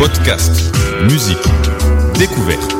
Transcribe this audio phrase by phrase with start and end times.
[0.00, 1.36] Podcast, musique,
[2.18, 2.72] découverte.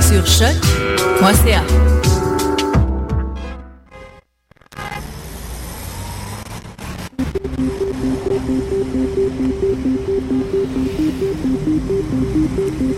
[0.00, 1.60] Sur choc.ca.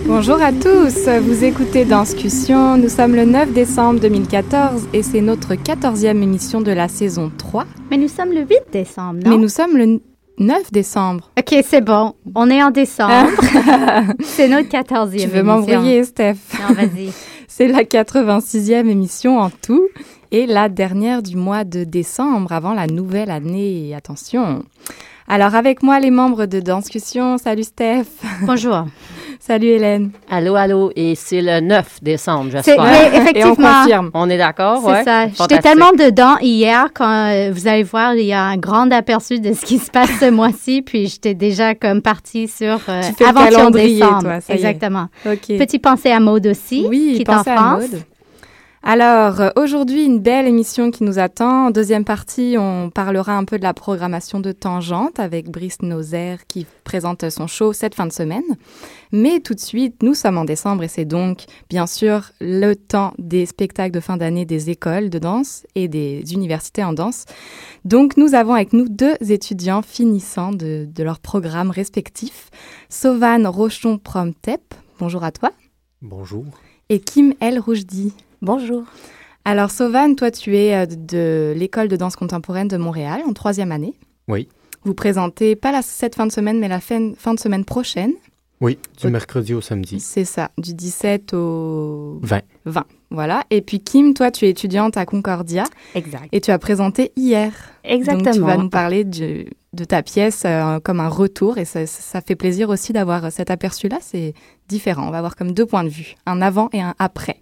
[0.07, 2.77] Bonjour à tous, vous écoutez Danscussion.
[2.77, 7.65] Nous sommes le 9 décembre 2014 et c'est notre 14e émission de la saison 3.
[7.91, 9.31] Mais nous sommes le 8 décembre, non?
[9.31, 10.01] Mais nous sommes le
[10.39, 11.31] 9 décembre.
[11.39, 12.15] OK, c'est bon.
[12.35, 13.31] On est en décembre.
[14.23, 16.37] c'est notre 14e Tu veux m'envoyer, Steph?
[16.61, 17.13] Non, vas-y.
[17.49, 19.89] c'est la 86e émission en tout
[20.31, 23.95] et la dernière du mois de décembre avant la nouvelle année.
[23.95, 24.65] Attention.
[25.29, 27.37] Alors, avec moi, les membres de Danscussion.
[27.39, 28.05] Salut, Steph.
[28.43, 28.85] Bonjour.
[29.41, 30.11] Salut, Hélène.
[30.31, 30.93] Allô, allô.
[30.97, 32.83] Et c'est le 9 décembre, j'espère.
[32.83, 33.35] mais effectivement.
[33.35, 34.11] Et on confirme.
[34.15, 35.05] On est d'accord, C'est ouais?
[35.05, 35.27] ça.
[35.29, 39.39] J'étais tellement dedans hier quand euh, vous allez voir, il y a un grand aperçu
[39.41, 43.13] de ce qui se passe ce mois-ci, puis j'étais déjà comme partie sur euh, Tu
[43.15, 44.23] fais le calendrier, décembre.
[44.23, 44.59] toi, ça y est.
[44.61, 45.07] Exactement.
[45.27, 45.59] OK.
[45.59, 47.83] Petit pensée à Maude aussi, Oui, qui est en à France.
[47.93, 48.03] Maud.
[48.89, 51.67] Alors, euh, aujourd'hui, une belle émission qui nous attend.
[51.67, 56.47] En deuxième partie, on parlera un peu de la programmation de Tangente avec Brice Nozer
[56.47, 58.45] qui présente son show cette fin de semaine.
[59.11, 63.13] Mais tout de suite, nous sommes en décembre et c'est donc, bien sûr, le temps
[63.19, 67.25] des spectacles de fin d'année des écoles de danse et des universités en danse.
[67.85, 72.51] Donc, nous avons avec nous deux étudiants finissants de, de leurs programmes respectifs.
[73.03, 74.63] Rochon-Promtep,
[75.01, 75.51] bonjour à toi.
[76.03, 76.45] Bonjour.
[76.89, 78.13] Et Kim El Roujdi.
[78.43, 78.85] Bonjour.
[79.45, 83.73] Alors, Sauvan, toi, tu es euh, de l'école de danse contemporaine de Montréal, en troisième
[83.73, 83.95] année.
[84.29, 84.49] Oui.
[84.85, 88.13] Vous présentez pas la, cette fin de semaine, mais la fin, fin de semaine prochaine.
[88.61, 90.01] Oui, du mercredi au samedi.
[90.01, 92.41] C'est ça, du 17 au 20.
[92.65, 92.85] 20.
[93.11, 93.45] Voilà.
[93.51, 96.29] Et puis, Kim, toi, tu es étudiante à Concordia Exact.
[96.33, 97.53] et tu as présenté hier.
[97.85, 98.25] Exactement.
[98.25, 101.87] Donc, tu vas nous parler du- de ta pièce euh, comme un retour et ça,
[101.87, 103.99] ça fait plaisir aussi d'avoir cet aperçu-là.
[104.01, 104.33] C'est
[104.69, 105.07] différent.
[105.07, 107.37] On va avoir comme deux points de vue, un avant et un après.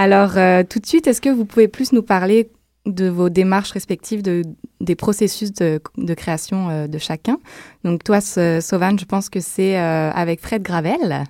[0.00, 2.48] Alors, euh, tout de suite, est-ce que vous pouvez plus nous parler
[2.86, 4.44] de vos démarches respectives, de,
[4.80, 7.38] des processus de, de création euh, de chacun?
[7.84, 11.24] Donc, toi, Sauvan, je pense que c'est euh, avec Fred Gravel.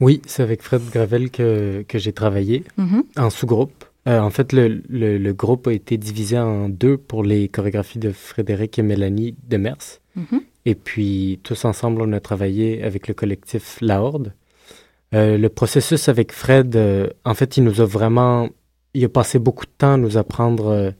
[0.00, 3.04] Oui, c'est avec Fred Gravel que, que j'ai travaillé Mhm.
[3.16, 3.84] en sous-groupe.
[4.06, 8.12] En fait, le, le, le groupe a été divisé en deux pour les chorégraphies de
[8.12, 10.00] Frédéric et Mélanie Demers.
[10.16, 10.40] Mhm.
[10.66, 14.34] Et puis, tous ensemble, on a travaillé avec le collectif La Horde.
[15.14, 18.48] Euh, le processus avec Fred, euh, en fait, il nous a vraiment...
[18.94, 20.90] Il a passé beaucoup de temps à nous apprendre euh,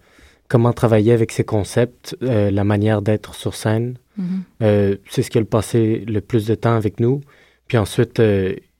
[0.49, 3.99] comment travailler avec ses concepts, la manière d'être sur scène.
[4.17, 4.43] Mhm.
[4.63, 7.21] Euh, c'est ce qui a passé le plus de temps avec nous.
[7.69, 8.21] Puis ensuite,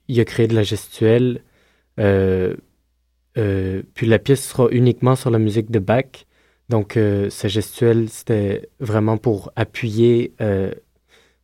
[0.09, 1.41] il a créé de la gestuelle.
[1.95, 2.03] Puis
[3.35, 6.25] la pièce sera uniquement sur la musique de Bach.
[6.67, 6.99] Donc,
[7.29, 10.33] sa gestuelle, c'était vraiment pour appuyer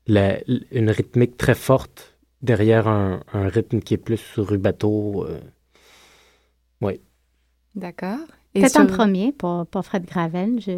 [0.08, 0.40] la-
[0.72, 5.26] une rythmique très forte derrière un, un rythme qui est plus rubato.
[5.28, 5.40] euh.
[6.82, 7.02] Oui.
[7.76, 8.20] D'accord.
[8.54, 10.60] Peut-être sur- en premier pour, pour Fred Gravel.
[10.60, 10.72] Je,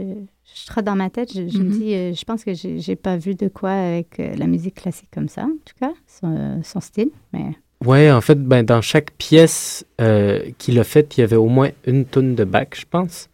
[0.56, 1.72] je trotte dans ma tête, je, je me Mhm.
[1.72, 5.10] dis, euh, je pense que j'ai pas vu de quoi avec euh, la musique classique
[5.14, 7.12] comme ça, en tout cas, son, son style.
[7.34, 7.46] Mais
[7.86, 11.48] Ouais, en fait, ben, dans chaque pièce euh, qu'il a faite, il y avait au
[11.48, 13.30] moins une tonne de Bach, je pense.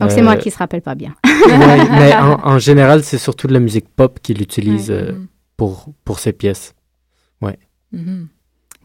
[0.00, 1.14] donc c'est Euh, moi qui se rappelle pas bien.
[1.46, 4.96] Ouais, mais en, en général, c'est surtout de la musique pop qu'il utilise Ouais.
[4.96, 5.26] euh, Mhm.
[5.56, 6.74] pour, pour ses pièces.
[7.92, 8.28] Mhm.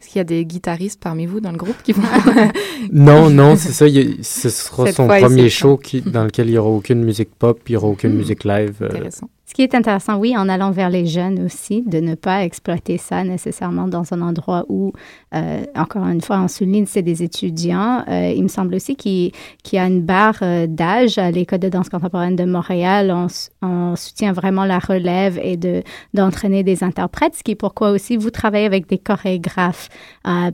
[0.00, 2.02] Est-ce qu'il y a des guitaristes parmi vous dans le groupe qui vont...
[2.92, 3.86] Non, non, c'est ça.
[3.86, 7.34] il- ce sera Cette son premier show qui, dans lequel il n'y aura aucune musique
[7.38, 8.18] pop, il n'y aura aucune Mhm.
[8.18, 8.76] musique live.
[8.82, 9.30] euh, Intéressant.
[9.52, 12.96] Ce qui est intéressant, oui, en allant vers les jeunes aussi, de ne pas exploiter
[12.96, 14.94] ça nécessairement dans un endroit où,
[15.34, 18.02] euh, encore une fois, on souligne, c'est des étudiants.
[18.08, 19.30] Euh, il me semble aussi qu'il
[19.70, 23.14] y a une barre euh, d'âge à l'École de danse contemporaine de Montréal.
[23.60, 25.82] On, soutient vraiment la relève et de,
[26.14, 29.90] d'entraîner des interprètes, ce qui est pourquoi aussi vous travaillez avec des chorégraphes.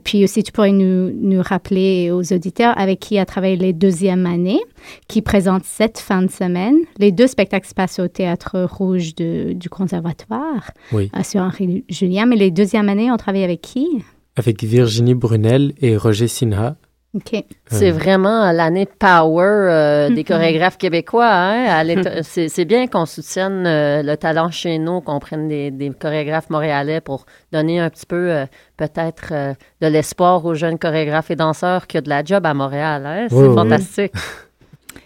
[0.03, 4.25] Puis aussi, tu pourrais nous, nous rappeler aux auditeurs avec qui a travaillé les deuxièmes
[4.25, 4.59] années,
[5.07, 6.75] qui présentent cette fin de semaine.
[6.97, 11.11] Les deux spectacles se passent au Théâtre Rouge de, du Conservatoire, Oui.
[11.15, 12.25] euh, sur Henri Julien.
[12.25, 13.87] Mais les deuxièmes années, on travaille avec qui?
[14.35, 16.75] Avec Virginie Brunel et Roger Sinha.
[17.15, 17.43] OK.
[17.65, 20.23] C'est Euh, vraiment l'année power euh, des Mhm.
[20.25, 21.27] chorégraphes québécois.
[21.27, 21.83] Hein?
[22.23, 26.51] C'est c'est bien qu'on soutienne euh, le talent chez nous, qu'on prenne des, des chorégraphes
[26.51, 28.45] montréalais pour donner un petit peu, euh,
[28.77, 32.45] peut-être, euh, de l'espoir aux jeunes chorégraphes et danseurs qu'il y a de la job
[32.45, 33.03] à Montréal.
[33.07, 33.25] Hein?
[33.29, 33.55] C'est Oui, oui.
[33.55, 34.13] fantastique.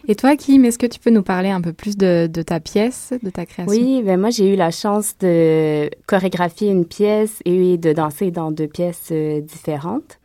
[0.05, 3.13] Et toi, Kim, est-ce que tu peux nous parler un peu plus de, ta pièce,
[3.23, 3.71] de ta création?
[3.71, 8.51] Oui, ben moi j'ai eu la chance de chorégraphier une pièce et de danser dans
[8.51, 10.19] deux pièces euh, différentes.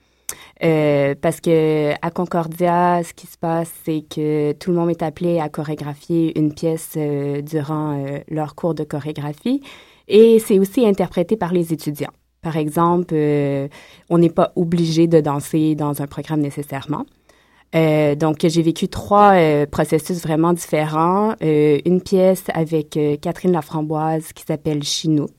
[0.65, 5.03] Euh, parce que à Concordia, ce qui se passe, c'est que tout le monde est
[5.03, 9.63] appelé à chorégraphier une pièce euh, durant leur cours de chorégraphie,
[10.09, 12.13] et c'est aussi interprété par les étudiants.
[12.43, 13.15] Par exemple,
[14.11, 17.05] on n'est pas obligé de danser dans un programme nécessairement.
[17.75, 21.35] Euh, donc, j'ai vécu trois euh, processus vraiment différents.
[21.43, 25.31] Euh, une pièce avec euh, Catherine Laframboise qui s'appelle Chinook.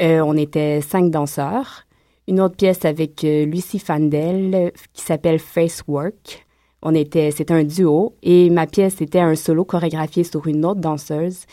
[0.00, 1.86] Euh, on était cinq danseurs.
[2.26, 6.44] Une autre pièce avec euh, Lucie Fandel qui s'appelle Face Work.
[6.82, 10.80] On était, c'était un duo et ma pièce était un solo chorégraphié sur une autre
[10.80, 11.46] danseuse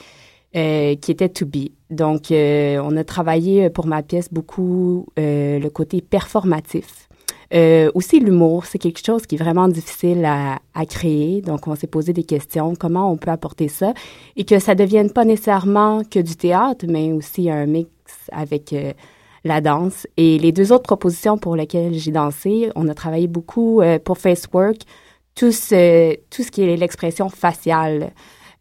[0.54, 1.70] qui était To Be.
[1.90, 7.08] Donc, on a travaillé pour ma pièce beaucoup le côté performatif.
[7.54, 11.42] Euh, aussi l'humour, c'est quelque chose qui est vraiment difficile à, à créer.
[11.42, 13.94] Donc, on s'est posé des questions, comment on peut apporter ça?
[14.36, 17.90] Et que ça devienne pas nécessairement que du théâtre, mais aussi un mix
[18.32, 18.94] avec euh,
[19.44, 20.08] la danse.
[20.18, 24.18] Et les deux autres propositions pour lesquelles j'ai dansé, on a travaillé beaucoup euh, pour
[24.18, 24.78] Facework,
[25.36, 28.12] tout ce, tout ce qui est l'expression faciale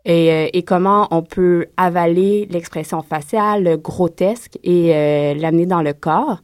[0.04, 5.92] et, euh, et comment on peut avaler l'expression faciale grotesque et euh, l'amener dans le
[5.92, 6.40] corps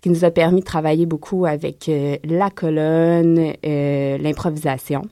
[0.00, 5.02] ce qui nous a permis de travailler beaucoup avec euh, la colonne, euh, l'improvisation.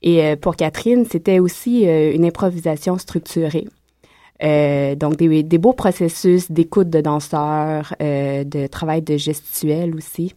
[0.00, 3.66] Et euh, pour Catherine, c'était aussi une improvisation structurée.
[4.40, 10.34] Donc, des, des beaux processus d'écoute de danseurs, de travail de gestuel aussi.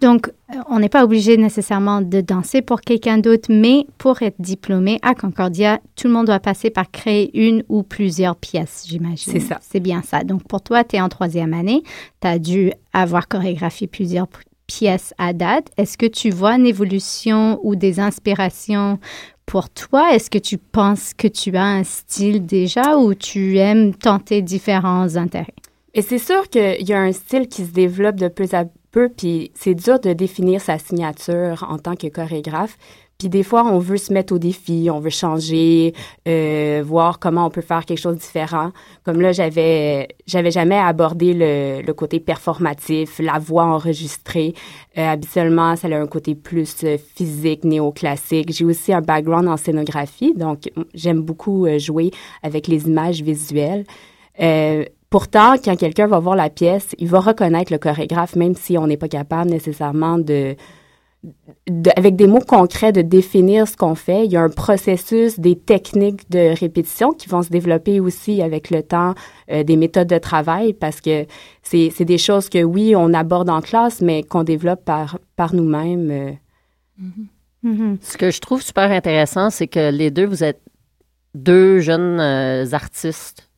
[0.00, 4.36] Donc, euh, on n'est pas obligé nécessairement de danser pour quelqu'un d'autre, mais pour être
[4.38, 9.32] diplômé à Concordia, tout le monde doit passer par créer une ou plusieurs pièces, j'imagine.
[9.32, 9.58] C'est ça.
[9.62, 10.22] C'est bien ça.
[10.22, 11.82] Donc, pour toi, tu es en troisième année,
[12.20, 14.26] tu as dû avoir chorégraphié plusieurs
[14.66, 15.68] pièces à date.
[15.78, 18.98] Est-ce que tu vois une évolution ou des inspirations
[19.46, 20.14] pour toi?
[20.14, 25.16] Est-ce que tu penses que tu as un style déjà ou tu aimes tenter différents
[25.16, 25.54] intérêts?
[25.94, 29.08] Et c'est sûr qu'il y a un style qui se développe de peu à peu,
[29.08, 32.76] puis c'est dur de définir sa signature en tant que chorégraphe.
[33.18, 35.94] Puis des fois, on veut se mettre au défi, on veut changer,
[36.26, 38.72] euh, voir comment on peut faire quelque chose de différent.
[39.04, 44.54] Comme là, j'avais, j'avais jamais abordé le, le côté performatif, la voix enregistrée.
[44.98, 48.52] Euh, habituellement, ça a un côté plus euh, physique, néoclassique.
[48.52, 52.10] J'ai aussi un background en scénographie, donc j'aime beaucoup euh, jouer
[52.42, 53.84] avec les images visuelles.
[54.40, 58.76] Euh, Pourtant, quand quelqu'un va voir la pièce, il va reconnaître le chorégraphe, même si
[58.78, 60.56] on n'est pas capable nécessairement de,
[61.68, 64.24] de- avec des mots concrets, de définir ce qu'on fait.
[64.24, 68.70] Il y a un processus, des techniques de répétition qui vont se développer aussi avec
[68.70, 69.14] le temps,
[69.50, 71.26] euh, des méthodes de travail, parce que
[71.62, 75.54] c'est c'est des choses que, oui, on aborde en classe, mais qu'on développe par, par
[75.54, 76.10] nous-mêmes.
[76.10, 76.32] euh.
[78.00, 80.62] Ce que je trouve super intéressant, c'est que les deux, vous êtes
[81.34, 83.48] deux jeunes euh, artistes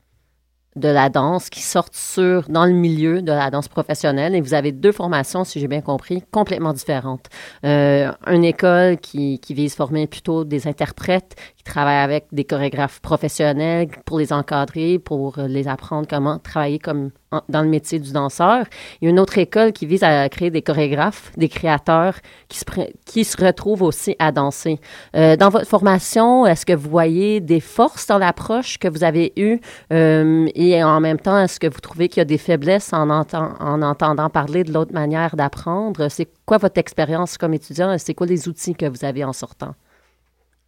[0.76, 4.54] de la danse qui sortent sur, dans le milieu de la danse professionnelle et vous
[4.54, 7.26] avez deux formations, si j'ai bien compris, complètement différentes.
[7.64, 13.00] Euh, une école qui, qui vise former plutôt des interprètes qui travaillent avec des chorégraphes
[13.00, 17.10] professionnels pour les encadrer, pour les apprendre comment travailler comme
[17.48, 18.66] dans le métier du danseur.
[19.00, 22.16] Il y a une autre école qui vise à créer des chorégraphes, des créateurs
[22.48, 22.64] qui se,
[23.06, 24.78] qui se retrouvent aussi à danser.
[25.16, 29.32] Euh, dans votre formation, est-ce que vous voyez des forces dans l'approche que vous avez
[29.36, 29.58] eue
[29.92, 33.10] euh, et en même temps, est-ce que vous trouvez qu'il y a des faiblesses en,
[33.10, 36.08] entend- en entendant parler de l'autre manière d'apprendre?
[36.08, 37.96] C'est quoi votre expérience comme étudiant?
[37.98, 39.74] C'est quoi les outils que vous avez en sortant?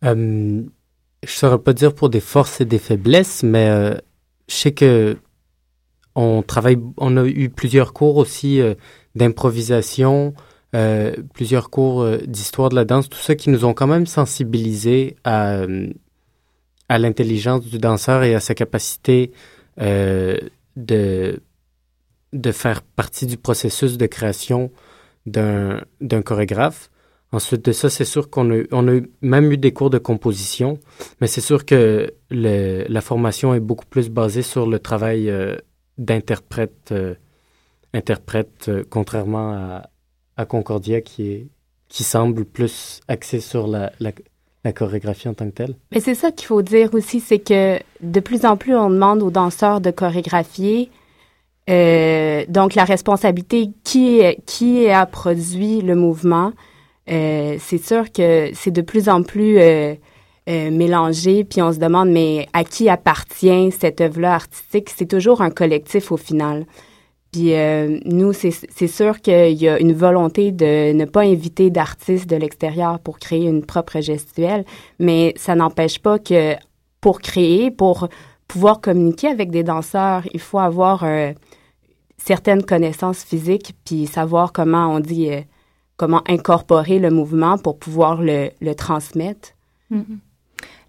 [0.05, 0.63] Euh,
[1.25, 3.95] je saurais pas dire pour des forces et des faiblesses, mais euh,
[4.49, 5.17] je sais que
[6.15, 8.75] on travaille, on a eu plusieurs cours aussi euh,
[9.15, 10.35] d'improvisation,
[10.75, 15.17] euh, plusieurs cours d'histoire de la danse, tout ça qui nous ont quand même sensibilisés
[15.25, 15.67] à,
[16.89, 19.33] l'intelligence du danseur et à sa capacité
[19.79, 21.41] de
[22.53, 24.71] faire partie du processus de création
[25.27, 25.83] d'un
[26.25, 26.91] chorégraphe.
[27.37, 30.79] Ensuite de ça, c'est sûr qu'on a, on a même eu des cours de composition,
[31.21, 35.55] mais c'est sûr que la formation est beaucoup plus basée sur le travail euh,
[35.99, 37.15] d'interprète, euh,
[37.93, 39.83] interprète, euh, contrairement à,
[40.39, 41.49] à, Concordia qui, est,
[41.91, 45.75] qui semble plus axé sur la, la, chorégraphie en tant que telle.
[45.93, 49.23] Mais c'est ça qu'il faut dire aussi, c'est que de plus en plus, on demande
[49.23, 50.91] aux danseurs de chorégraphier.
[51.69, 56.53] Donc, la responsabilité, qui, qui a produit le mouvement,
[57.11, 59.95] euh, c'est sûr que c'est de plus en plus euh,
[60.49, 64.91] euh, mélangé, puis on se demande, mais à qui appartient cette œuvre-là artistique?
[64.95, 66.67] C'est toujours un collectif au final.
[67.33, 72.31] Puis euh, nous, c'est sûr qu'il y a une volonté de ne pas inviter d'artistes
[72.31, 74.65] de l'extérieur pour créer une propre gestuelle,
[75.01, 76.55] mais ça n'empêche pas que
[77.01, 78.09] pour créer, pour
[78.47, 81.33] pouvoir communiquer avec des danseurs, il faut avoir euh,
[82.17, 85.29] certaines connaissances physiques, puis savoir comment on dit
[85.97, 89.51] comment incorporer le mouvement pour pouvoir le, le transmettre.
[89.91, 90.19] Mm-hmm.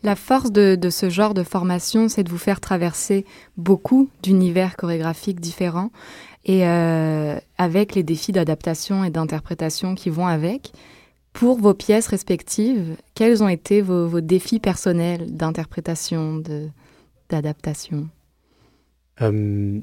[0.04, 3.26] La force de, de, ce genre de formation, c'est de vous faire traverser
[3.58, 5.92] beaucoup d'univers chorégraphiques différents
[6.46, 10.72] et euh, avec les défis d'adaptation et d'interprétation qui vont avec.
[11.34, 16.42] Pour vos pièces respectives, quels ont été vos, vos défis personnels d'interprétation,
[17.30, 18.08] d'adaptation?
[19.22, 19.80] Euh,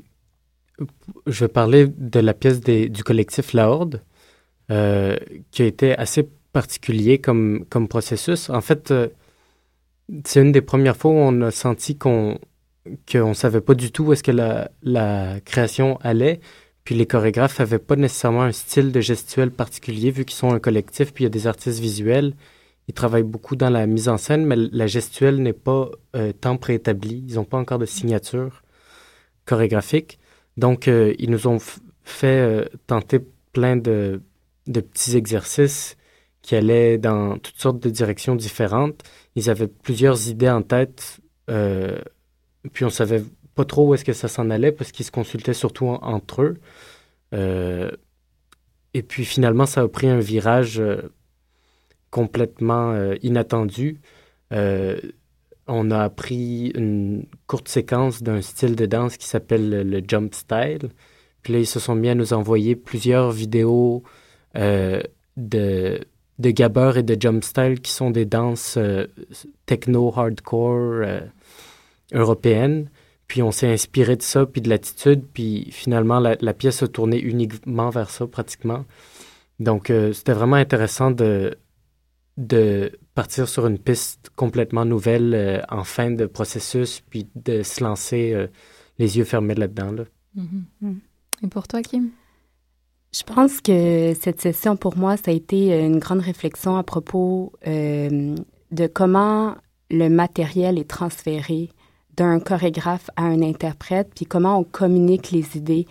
[1.26, 4.02] Je vais parler de la pièce des, du collectif La Horde.
[4.70, 5.16] Euh,
[5.50, 8.48] qui a été assez particulier comme, comme processus.
[8.48, 9.08] En fait, euh,
[10.24, 12.38] c'est une des premières fois où on a senti qu'on
[13.10, 16.40] qu'on ne savait pas du tout où est-ce que la, la création allait.
[16.84, 20.60] Puis les chorégraphes n'avaient pas nécessairement un style de gestuel particulier vu qu'ils sont un
[20.60, 22.34] collectif, puis il y a des artistes visuels.
[22.88, 26.56] Ils travaillent beaucoup dans la mise en scène, mais la gestuelle n'est pas euh, tant
[26.56, 27.24] préétablie.
[27.28, 28.62] Ils n'ont pas encore de signature
[29.44, 30.18] chorégraphique.
[30.56, 31.58] Donc, ils nous ont
[32.04, 33.20] fait tenter
[33.52, 34.20] plein de,
[34.66, 35.96] de petits exercices
[36.44, 39.02] qui allaient dans toutes sortes de directions différentes.
[39.34, 41.98] Ils avaient plusieurs idées en tête, euh,
[42.72, 43.22] puis on savait
[43.54, 46.42] pas trop où est-ce que ça s'en allait parce qu'ils se consultaient surtout en, entre
[46.42, 46.58] eux.
[47.32, 47.90] Euh,
[48.92, 51.10] et puis finalement, ça a pris un virage euh,
[52.10, 54.00] complètement inattendu.
[55.66, 60.34] On a appris une courte séquence d'un style de danse qui s'appelle le, le jump
[60.34, 60.90] style.
[61.42, 64.04] Puis là, ils se sont mis à nous envoyer plusieurs vidéos
[64.56, 65.00] euh,
[65.36, 66.00] de,
[66.38, 69.06] de gabber et de jump style qui sont des danses euh,
[69.66, 71.20] techno-hardcore euh,
[72.12, 72.88] européennes.
[73.26, 76.88] Puis on s'est inspiré de ça, puis de l'attitude, puis finalement la, la, pièce a
[76.88, 78.84] tourné uniquement vers ça pratiquement.
[79.60, 81.56] Donc euh, c'était vraiment intéressant de,
[82.36, 87.82] de partir sur une piste complètement nouvelle euh, en fin de processus, puis de se
[87.82, 88.48] lancer
[88.98, 89.92] les yeux fermés là-dedans.
[89.92, 90.04] Là.
[90.34, 90.94] Mm -hmm.
[91.42, 92.10] Et pour toi, Kim?
[93.14, 97.52] Je pense que cette session, pour moi, ça a été une grande réflexion à propos
[97.64, 98.34] euh,
[98.72, 99.54] de comment
[99.88, 101.70] le matériel est transféré
[102.16, 105.86] d'un chorégraphe à un interprète, puis comment on communique les idées.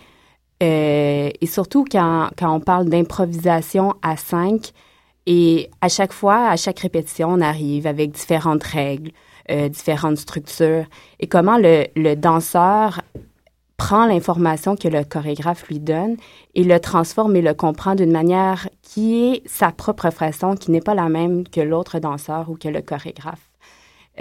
[0.61, 4.73] Euh, et surtout quand, quand on parle d'improvisation à cinq,
[5.25, 9.11] et à chaque fois, à chaque répétition, on arrive avec différentes règles,
[9.49, 10.87] euh, différentes structures,
[11.21, 12.99] et comment le, le danseur
[13.83, 16.15] prend l'information que le chorégraphe lui donne
[16.55, 20.79] et le transforme et le comprend d'une manière qui est sa propre façon, qui n'est
[20.79, 23.51] pas la même que l'autre danseur ou que le chorégraphe.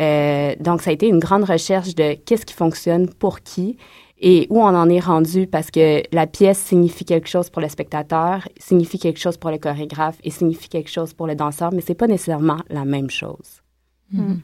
[0.01, 3.77] Euh, donc, ça a été une grande recherche de qu'est-ce qui fonctionne pour qui
[4.19, 7.69] et où on en est rendu parce que la pièce signifie quelque chose pour le
[7.69, 11.83] spectateur, signifie quelque chose pour le chorégraphe et signifie quelque chose pour le danseur, mais
[11.83, 13.63] c'est pas nécessairement la même chose.
[14.11, 14.39] Mm.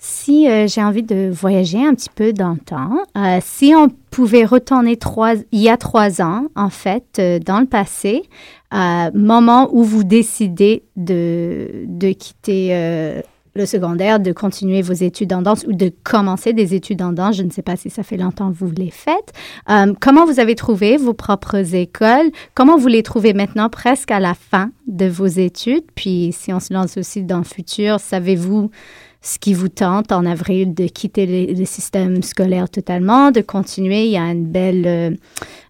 [0.00, 3.88] Si euh, j'ai envie de voyager un petit peu dans le temps, euh, si on
[4.10, 4.96] pouvait retourner
[5.50, 8.22] il y a trois ans, en fait, euh, dans le passé,
[8.72, 13.22] moment où vous décidez de, de quitter
[13.54, 17.36] le secondaire, de continuer vos études en danse ou de commencer des études en danse,
[17.36, 19.32] je ne sais pas si ça fait longtemps que vous les faites.
[20.00, 22.30] comment vous avez trouvé vos propres écoles?
[22.54, 25.84] Comment vous les trouvez maintenant, presque à la fin de vos études?
[25.94, 28.70] Puis, si on se lance aussi dans le futur, savez-vous
[29.20, 34.04] ce qui vous tente en avril de quitter le, système scolaire totalement, de continuer.
[34.04, 35.10] Il y a une belle, euh,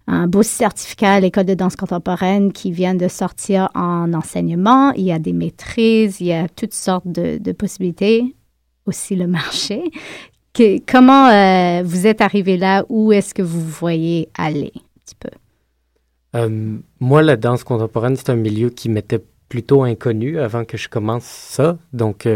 [0.06, 4.92] un beau certificat à l'école de danse contemporaine qui vient de sortir en enseignement.
[4.92, 8.34] Il y a des maîtrises, il y a toutes sortes de, possibilités,
[8.86, 9.90] aussi le marché.
[10.86, 12.84] Comment euh, vous êtes arrivé là?
[12.88, 15.28] Où est-ce que vous voyez aller un petit peu?
[16.34, 20.88] Euh, moi, la danse contemporaine, c'est un milieu qui m'était plutôt inconnu avant que je
[20.88, 21.78] commence ça.
[21.92, 22.26] Donc,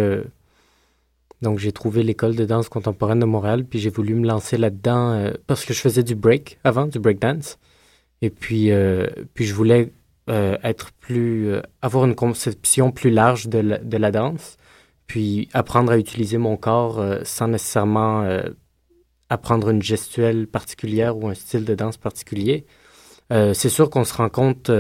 [1.42, 5.12] Donc, j'ai trouvé l'école de danse contemporaine de Montréal, puis j'ai voulu me lancer là-dedans
[5.12, 7.58] euh, parce que je faisais du break avant, du break dance.
[8.22, 9.92] Et puis, euh, puis je voulais
[10.30, 14.56] euh, être plus, avoir une conception plus large de la, de la, danse,
[15.08, 18.24] puis apprendre à utiliser mon corps sans nécessairement
[19.28, 22.64] apprendre une gestuelle particulière ou un style de danse particulier.
[23.30, 24.70] C'est sûr qu'on se rend compte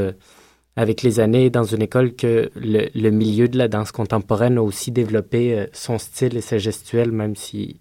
[0.76, 4.90] avec les années dans une école que le, milieu de la danse contemporaine a aussi
[4.90, 7.76] développé euh, son style et sa gestuelle, même s'il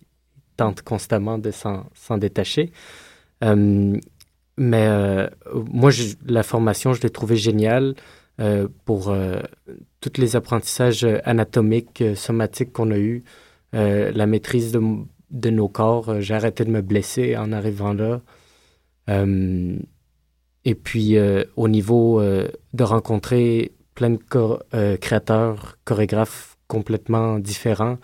[0.58, 2.72] tente constamment de s'en détacher.
[3.44, 3.98] Euh,
[4.58, 5.92] mais euh, moi,
[6.26, 7.96] la formation, je l'ai trouvée géniale
[8.86, 9.16] pour
[10.00, 13.24] tous les apprentissages anatomiques, somatiques qu'on a eus,
[13.72, 16.20] la maîtrise de nos corps.
[16.22, 18.22] J'ai arrêté de me blesser en arrivant là.
[20.66, 24.20] Et puis, euh, au niveau euh, de rencontrer plein de
[24.74, 27.98] euh, créateurs, chorégraphes complètement différents,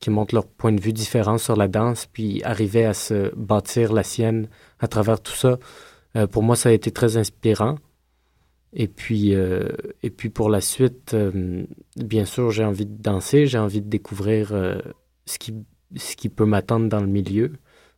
[0.00, 3.92] qui montrent leur point de vue différent sur la danse, puis arriver à se bâtir
[3.92, 4.48] la sienne
[4.80, 5.58] à travers tout ça,
[6.30, 7.78] pour moi, ça a été très inspirant.
[8.72, 11.16] Et puis, et puis pour la suite,
[11.96, 14.48] bien sûr, j'ai envie de danser, j'ai envie de découvrir
[15.26, 15.54] ce, qui,
[15.96, 17.52] ce qui peut m'attendre dans le milieu,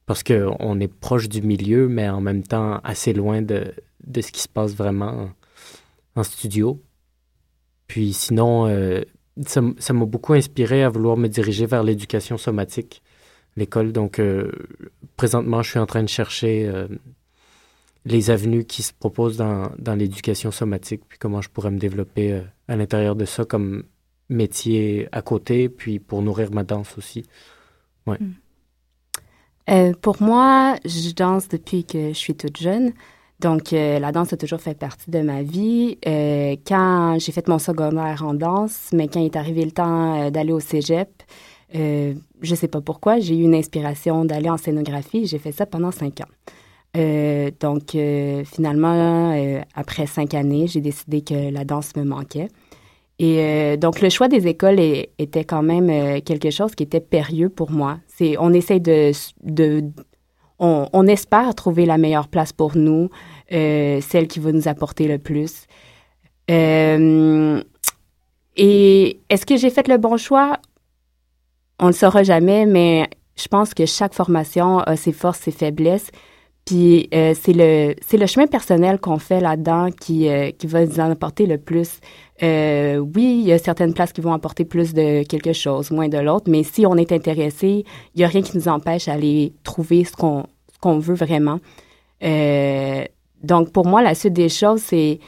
[0.07, 3.75] parce qu'on est proche du milieu, mais en même temps assez loin de,
[4.07, 5.31] de ce qui se passe vraiment
[6.15, 6.81] en, studio.
[7.89, 9.03] Puis sinon, euh,
[9.45, 13.03] ça m'a beaucoup inspiré à vouloir me diriger vers l'éducation somatique,
[13.57, 13.93] l'école.
[13.93, 14.51] Donc, euh,
[15.17, 16.89] présentement, je suis en train de chercher euh,
[18.05, 22.43] les avenues qui se proposent dans, dans l'éducation somatique, puis comment je pourrais me développer
[22.69, 23.83] à l'intérieur de ça comme
[24.29, 27.27] métier à côté, puis pour nourrir ma danse aussi.
[28.07, 28.19] Ouais.
[29.69, 29.93] Hmm.
[30.01, 32.93] pour moi, je danse depuis que je suis toute jeune.
[33.41, 35.99] Donc, euh, la danse a toujours fait partie de ma vie.
[36.07, 40.27] Euh, quand j'ai fait mon secondaire en danse, mais quand il est arrivé le temps
[40.27, 41.09] euh, d'aller au cégep,
[41.75, 45.27] euh, je sais pas pourquoi, j'ai eu une inspiration d'aller en scénographie.
[45.27, 47.53] J'ai fait ça pendant cinq ans.
[47.61, 47.95] donc,
[48.47, 49.37] finalement,
[49.75, 52.49] après cinq années, j'ai décidé que la danse me manquait.
[53.19, 54.81] Et donc, le choix des écoles
[55.19, 57.99] était quand même quelque chose qui était périlleux pour moi.
[58.39, 59.85] On essaye de, de
[60.59, 63.11] on, espère trouver la meilleure place pour nous,
[63.53, 65.67] euh, celle qui va nous apporter le plus.
[66.51, 67.63] Euh,
[68.57, 70.59] et est-ce que j'ai fait le bon choix?
[71.79, 75.51] On ne le saura jamais, mais je pense que chaque formation a ses forces, ses
[75.51, 76.11] faiblesses.
[76.65, 80.99] Puis euh, c'est le c'est le chemin personnel qu'on fait là-dedans qui qui va nous
[80.99, 82.01] en apporter le plus.
[82.43, 86.19] Oui, il y a certaines places qui vont apporter plus de quelque chose, moins de
[86.19, 90.05] l'autre, mais si on est intéressé, il y a rien qui nous empêche d'aller trouver
[90.05, 90.45] ce qu'on
[90.81, 91.61] qu'on veut vraiment.
[92.23, 93.05] Euh,
[93.43, 95.19] donc, pour moi, la suite des choses, c'est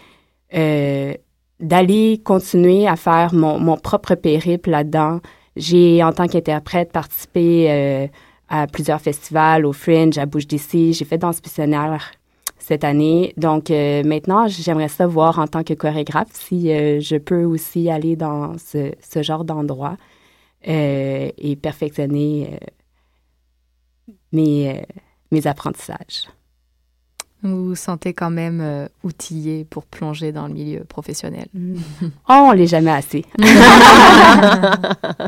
[0.54, 1.14] euh,
[1.60, 5.20] d'aller continuer à faire mon, mon propre périple là-dedans.
[5.56, 8.06] J'ai, en tant qu'interprète, participé euh,
[8.48, 10.92] à plusieurs festivals, au Fringe, à Bouche d'ici.
[10.92, 12.12] J'ai fait danse missionnaire
[12.68, 13.32] cette année.
[13.36, 18.92] Donc, maintenant, j'aimerais savoir en tant que chorégraphe si je peux aussi aller dans ce,
[19.00, 19.96] ce genre d'endroit
[20.62, 22.58] et perfectionner
[24.32, 24.82] mes
[25.30, 26.28] mes apprentissages.
[27.42, 31.46] Vous vous sentez quand même euh, outillé pour plonger dans le milieu professionnel.
[31.54, 31.76] Mm.
[32.30, 33.24] Oh, on l'est jamais assez.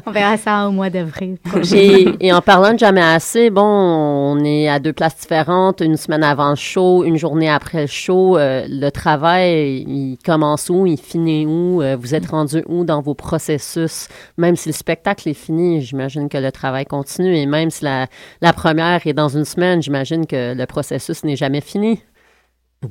[0.07, 1.39] on verra ça au mois d'avril.
[1.73, 6.23] et, en parlant de jamais assez, bon, on est à deux places différentes, une semaine
[6.23, 8.37] avant le show, une journée après le show.
[8.37, 11.81] Euh, le travail, il commence où, il finit où?
[11.81, 14.09] Euh, vous êtes rendu où dans vos processus?
[14.37, 17.35] Même si le spectacle est fini, j'imagine que le travail continue.
[17.37, 18.09] Et même si la,
[18.43, 22.01] la première est dans une semaine, j'imagine que le processus n'est jamais fini.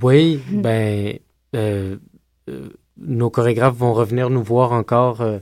[0.01, 0.61] Oui, mm.
[0.61, 1.19] ben,
[1.55, 1.95] euh,
[2.49, 5.39] euh, nos chorégraphes vont revenir nous voir encore euh,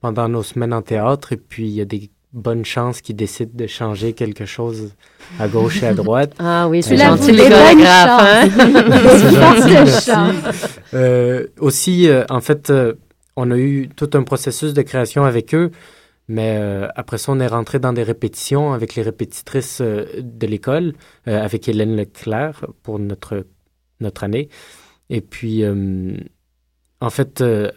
[0.00, 3.50] pendant nos semaines en théâtre et puis il y a des bonnes chances qu'ils décident
[3.52, 4.94] de changer quelque chose
[5.38, 6.34] à gauche et à droite.
[6.38, 8.50] Ah oui, c'est gentil les chorégraphes.
[10.08, 10.34] Hein?
[10.94, 12.72] euh, aussi, en fait,
[13.36, 15.72] on a eu tout un processus de création avec eux,
[16.28, 16.60] mais
[16.94, 20.94] après ça, on est rentré dans des répétitions avec les répétitrices de l'école,
[21.26, 23.44] avec Hélène Leclerc pour notre
[24.00, 24.48] notre année.
[25.10, 26.16] Et puis, euh,
[27.00, 27.70] en fait, euh,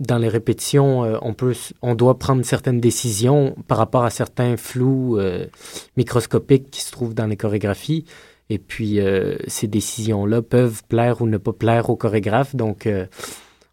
[0.00, 4.56] dans les répétitions, euh, on peut, on doit prendre certaines décisions par rapport à certains
[4.56, 5.18] flous
[5.96, 8.04] microscopiques qui se trouvent dans les chorégraphies.
[8.50, 9.00] Et puis,
[9.48, 12.54] ces décisions-là peuvent plaire ou ne pas plaire aux chorégraphes.
[12.54, 12.88] Donc,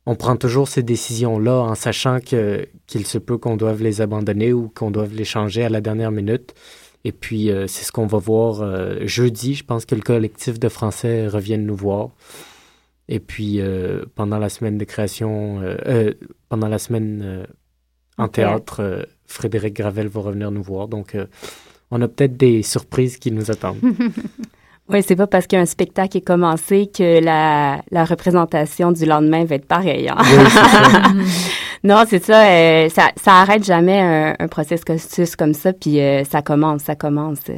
[0.05, 4.69] on prend toujours ces décisions-là en sachant qu'il se peut qu'on doive les abandonner ou
[4.69, 6.55] qu'on doive les changer à la dernière minute.
[7.05, 9.55] Et puis, euh, c'est ce qu'on va voir euh, jeudi.
[9.55, 12.09] Je pense que le collectif de Français revienne nous voir.
[13.09, 15.61] Et puis, euh, pendant la semaine de création,
[16.47, 17.45] pendant la semaine
[18.17, 20.87] en théâtre, Frédéric Gravel va revenir nous voir.
[20.87, 21.17] Donc,
[21.91, 23.81] on a peut-être des surprises qui nous attendent.
[24.89, 29.55] Oui, c'est pas parce qu'un spectacle est commencé que la, la représentation du lendemain va
[29.55, 30.09] être pareille.
[30.09, 30.17] Hein?
[31.85, 33.11] non, c'est ça, euh, ça.
[33.15, 37.39] Ça arrête jamais un, un processus comme ça, puis euh, ça commence, ça commence.
[37.49, 37.53] Euh,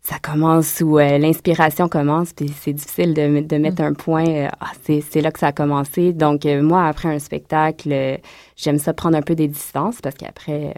[0.00, 4.48] ça commence où l'inspiration commence, puis c'est difficile de, de mettre un point.
[4.60, 6.12] Ah, c'est là que ça a commencé.
[6.12, 8.18] Donc, moi, après un spectacle,
[8.56, 10.74] j'aime ça prendre un peu des distances parce qu'après,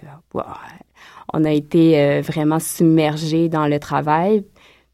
[1.32, 4.44] on a été vraiment submergé dans le travail.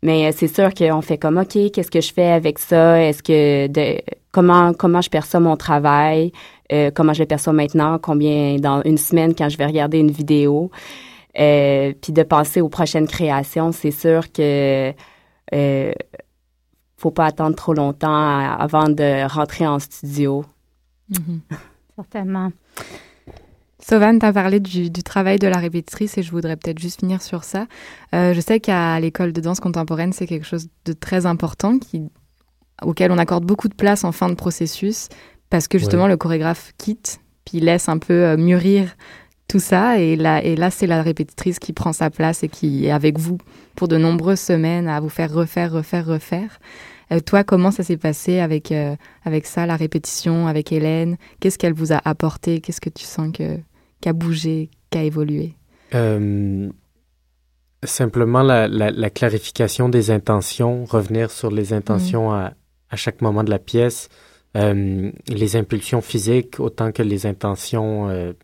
[0.02, 3.02] Mais euh, c'est sûr qu'on fait comme OK, qu'est-ce que je fais avec ça?
[3.02, 4.00] Est-ce que de
[4.32, 6.32] comment comment je perçois mon travail?
[6.72, 7.98] Euh, Comment je le perçois maintenant?
[7.98, 10.70] Combien dans une semaine quand je vais regarder une vidéo?
[11.38, 14.92] Euh, Puis de penser aux prochaines créations, c'est sûr que
[15.52, 15.92] euh,
[16.96, 20.44] faut pas attendre trop longtemps avant de rentrer en studio.
[21.10, 21.56] Mm-hmm.
[21.96, 22.52] Certainement.
[23.86, 27.22] Sovan, tu as parlé du, travail de la répétitrice et je voudrais peut-être juste finir
[27.22, 27.66] sur ça.
[28.14, 32.10] Euh, je sais qu'à l'école de danse contemporaine, c'est quelque chose de très important qui,
[32.82, 35.08] auquel on accorde beaucoup de place en fin de processus
[35.48, 38.94] parce que justement le chorégraphe quitte puis laisse un peu euh, mûrir
[39.48, 42.86] tout ça et là, et là c'est la répétitrice qui prend sa place et qui
[42.86, 43.38] est avec vous
[43.74, 46.60] pour de nombreuses semaines à vous faire refaire, refaire, refaire.
[47.12, 48.72] Euh, toi, comment ça s'est passé avec,
[49.24, 51.16] avec ça, la répétition, avec Hélène?
[51.40, 52.60] Qu'est-ce qu'elle vous a apporté?
[52.60, 53.58] Qu'est-ce que tu sens que,
[54.00, 55.54] qui a bougé, qui a évolué?
[55.94, 56.70] Euh,
[57.82, 62.34] Simplement la, la, clarification des intentions, revenir sur les intentions mm.
[62.34, 62.52] à,
[62.90, 64.10] à, chaque moment de la pièce,
[64.56, 68.34] euh, les impulsions physiques autant que les intentions euh,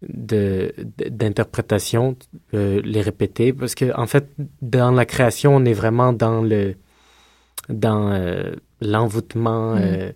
[0.00, 2.16] d'interprétation,
[2.54, 4.30] euh, les répéter, parce que en fait,
[4.62, 6.76] dans la création, on est vraiment dans le
[7.68, 8.18] dans
[8.80, 9.74] l'envoûtement.
[9.74, 10.12] Mm.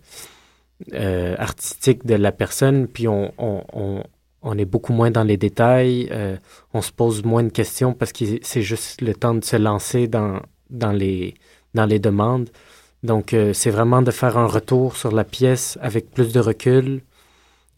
[0.94, 4.02] Euh, artistique de la personne, puis on, on,
[4.42, 6.36] on, est beaucoup moins dans les détails, euh,
[6.74, 10.08] on se pose moins de questions parce que c'est juste le temps de se lancer
[10.08, 10.40] dans,
[10.70, 11.34] dans, les,
[11.74, 12.48] dans les demandes.
[13.04, 17.02] Donc, euh, c'est vraiment de faire un retour sur la pièce avec plus de recul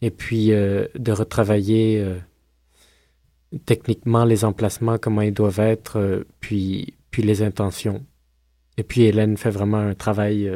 [0.01, 2.05] et puis de retravailler
[3.65, 8.03] techniquement les emplacements, comment ils doivent être, puis, puis les intentions.
[8.77, 10.51] Et puis Hélène fait vraiment un travail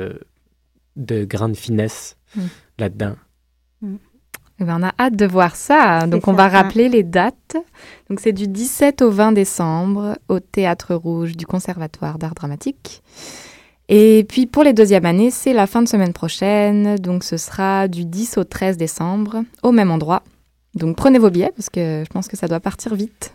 [0.97, 2.41] de grande finesse mm.
[2.77, 3.15] là-dedans.
[4.61, 6.05] Eh ben, on a hâte de voir ça.
[6.05, 7.55] Donc, on va rappeler les dates.
[8.09, 13.01] Donc, c'est du 17 au 20 décembre au Théâtre Rouge du Conservatoire d'Art Dramatique.
[13.87, 16.97] Et puis, pour les deuxièmes années, c'est la fin de semaine prochaine.
[16.97, 20.23] Donc, ce sera du 10 au 13 décembre au même endroit.
[20.75, 23.33] Donc, prenez vos billets parce que je pense que ça doit partir vite.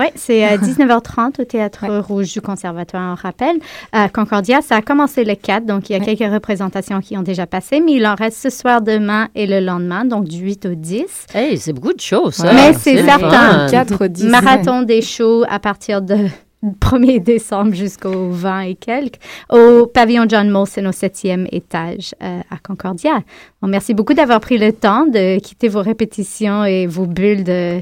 [0.00, 3.58] Oui, c'est à 19h30 au Théâtre Rouge du Conservatoire, on rappelle.
[3.92, 7.22] À Concordia, ça a commencé le 4, donc il y a quelques représentations qui ont
[7.22, 10.66] déjà passé, mais il en reste ce soir, demain et le lendemain, donc du 8
[10.66, 11.26] au 10.
[11.34, 12.52] Hey, c'est beaucoup de choses, ça.
[12.52, 13.68] Mais c'est certain.
[13.70, 14.24] 4 au 10.
[14.24, 16.16] Marathon des shows à partir de
[16.80, 19.18] 1er décembre jusqu'au 20 et quelques,
[19.50, 23.20] au pavillon John Molson au septième étage euh, à Concordia.
[23.62, 27.80] merci beaucoup d'avoir pris le temps de quitter vos répétitions et vos bulles de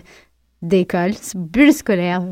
[0.62, 2.22] d'école, bulle scolaire.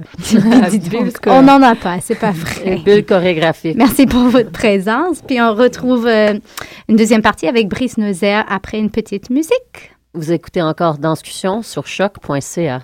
[1.27, 2.81] On n'en a pas, c'est pas vrai.
[2.85, 3.77] bulle chorégraphique.
[3.77, 5.23] Merci pour votre présence.
[5.27, 6.35] Puis on retrouve euh,
[6.89, 9.93] une deuxième partie avec Brice Nozer après une petite musique.
[10.15, 12.83] Vous écoutez encore Danscussion sur choc.ca.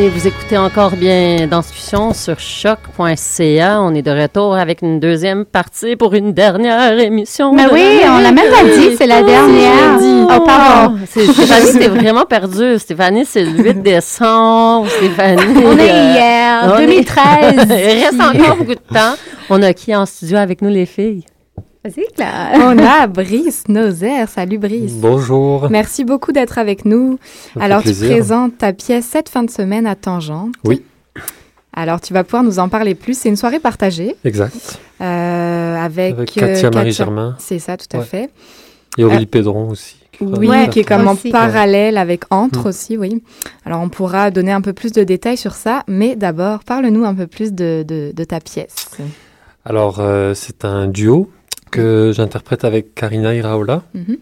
[0.00, 3.82] Et vous écoutez encore bien Danscussion sur choc.ca.
[3.82, 7.52] On est de retour avec une deuxième partie pour une dernière émission.
[7.52, 9.98] Mais oui, on l'a même pas dit, c'est la dernière.
[10.00, 10.96] Oh, pardon.
[11.06, 12.78] Stéphanie, t'es vraiment perdue.
[12.78, 14.88] Stéphanie, c'est le 8 décembre.
[14.88, 15.64] Stéphanie.
[15.66, 17.54] On est hier, 2013.
[17.68, 19.16] Il reste encore beaucoup de temps.
[19.50, 21.26] On a qui en studio avec nous, les filles?
[21.82, 22.50] Vas-y, Claire.
[22.56, 24.28] On a Brice Nozer.
[24.28, 24.92] Salut, Brice.
[24.96, 25.70] Bonjour.
[25.70, 27.18] Merci beaucoup d'être avec nous.
[27.54, 30.52] Ça Alors, tu présentes ta pièce cette fin de semaine à Tangente.
[30.64, 30.82] Oui.
[31.72, 33.16] Alors, tu vas pouvoir nous en parler plus.
[33.16, 34.78] C'est une soirée partagée Exact.
[35.00, 37.36] euh, avec, Avec euh, Katia Marie Germain.
[37.38, 38.04] C'est ça, tout à Ouais.
[38.04, 38.30] fait.
[38.98, 39.96] Et Aurélie Pédron aussi.
[40.12, 41.30] qui Oui, qui est comme en Aussi.
[41.30, 42.66] parallèle avec Entre Mm.
[42.68, 43.22] aussi, oui.
[43.64, 47.14] Alors, on pourra donner un peu plus de détails sur ça, mais d'abord, parle-nous un
[47.14, 48.90] peu plus de, de, de ta pièce.
[49.64, 51.30] Alors, euh, c'est un duo
[51.70, 53.82] que j'interprète avec Karina Iraola.
[53.94, 54.18] Mhm.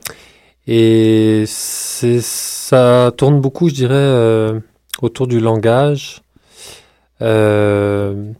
[0.66, 4.60] Et c'est, ça tourne beaucoup, je dirais, euh,
[5.00, 6.22] autour du langage.
[7.22, 8.32] Euh,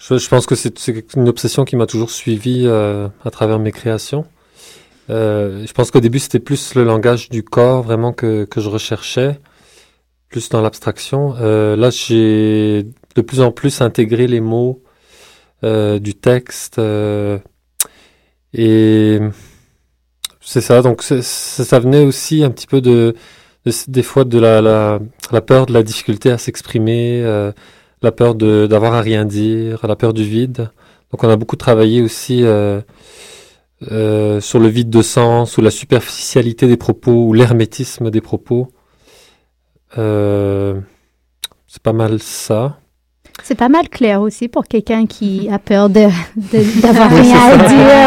[0.00, 3.58] je, je pense que c'est, c'est une obsession qui m'a toujours suivi euh, à travers
[3.58, 4.24] mes créations.
[5.10, 8.68] Euh, je pense qu'au début, c'était plus le langage du corps, vraiment, que, que je
[8.68, 9.38] recherchais,
[10.28, 11.34] plus dans l'abstraction.
[11.40, 12.86] Euh, là, j'ai
[13.16, 14.82] de plus en plus intégré les mots
[15.64, 16.80] euh, du texte.
[18.52, 19.20] Et
[20.40, 23.14] c'est ça, donc c'est- ça venait aussi un petit peu de,
[23.66, 24.98] de- des fois de la, la,
[25.32, 27.52] la peur de la difficulté à s'exprimer, euh,
[28.02, 30.70] la peur d'avoir à rien dire, la peur du vide.
[31.10, 32.80] Donc on a beaucoup travaillé aussi euh,
[33.92, 38.68] euh, sur le vide de sens, ou la superficialité des propos, ou l'hermétisme des propos.
[39.98, 40.80] Euh,
[41.66, 42.79] c'est pas mal ça.
[43.44, 47.48] C'est pas mal clair aussi pour quelqu'un qui a peur de, de- d'avoir Oui, rien
[47.50, 47.56] à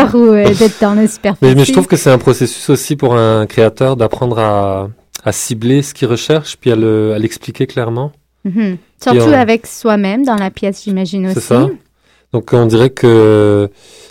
[0.08, 1.40] dire ou euh, d'être dans le superficie.
[1.46, 4.90] Mais, mais je trouve que c'est un processus aussi pour un créateur d'apprendre à,
[5.26, 8.12] à cibler ce qu'il recherche, puis à le- à l'expliquer clairement.
[8.46, 8.78] Mhm.
[9.02, 11.36] Surtout on- avec soi-même dans la pièce, j'imagine aussi.
[11.36, 11.70] C'est ça.
[12.34, 13.70] Donc on dirait que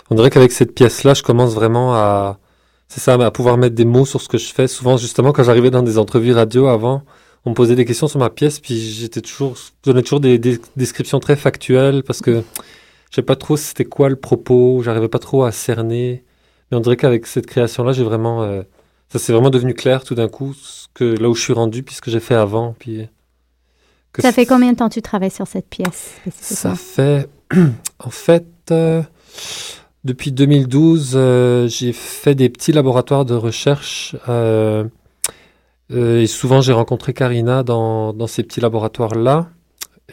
[0.09, 2.37] on dirait qu'avec cette pièce-là, je commence vraiment à
[2.87, 4.67] c'est ça, à pouvoir mettre des mots sur ce que je fais.
[4.67, 7.01] Souvent, justement, quand j'arrivais dans des entrevues radio avant,
[7.45, 10.37] on me posait des questions sur ma pièce, puis j'étais toujours, je donnais toujours des,
[10.39, 12.43] des descriptions très factuelles parce que
[13.09, 16.23] je sais pas trop c'était quoi le propos, j'arrivais pas trop à cerner.
[16.71, 18.63] Mais on dirait qu'avec cette création-là, j'ai vraiment, euh,
[19.09, 21.83] ça s'est vraiment devenu clair tout d'un coup, ce que là où je suis rendu,
[21.83, 23.07] puis ce que j'ai fait avant, puis.
[24.13, 27.29] que Ça fait combien de temps tu travailles sur cette pièce ça fait,
[27.99, 29.03] en fait, euh,
[30.03, 34.15] depuis 2012, euh, j'ai fait des petits laboratoires de recherche.
[35.91, 39.49] Euh, et souvent, j'ai rencontré Karina dans, dans ces petits laboratoires-là.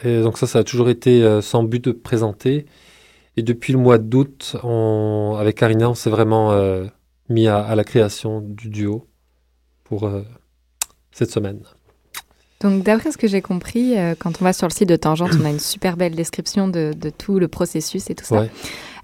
[0.03, 2.65] Et donc ça, ça a toujours été euh, sans but de présenter.
[3.37, 6.85] Et depuis le mois d'août, on, avec Karina, on s'est vraiment euh,
[7.29, 9.07] mis à, à la création du duo
[9.83, 10.23] pour euh,
[11.11, 11.59] cette semaine.
[12.61, 15.31] Donc, d'après ce que j'ai compris, euh, quand on va sur le site de Tangente,
[15.41, 18.47] on a une super belle description de, de tout le processus et tout ça.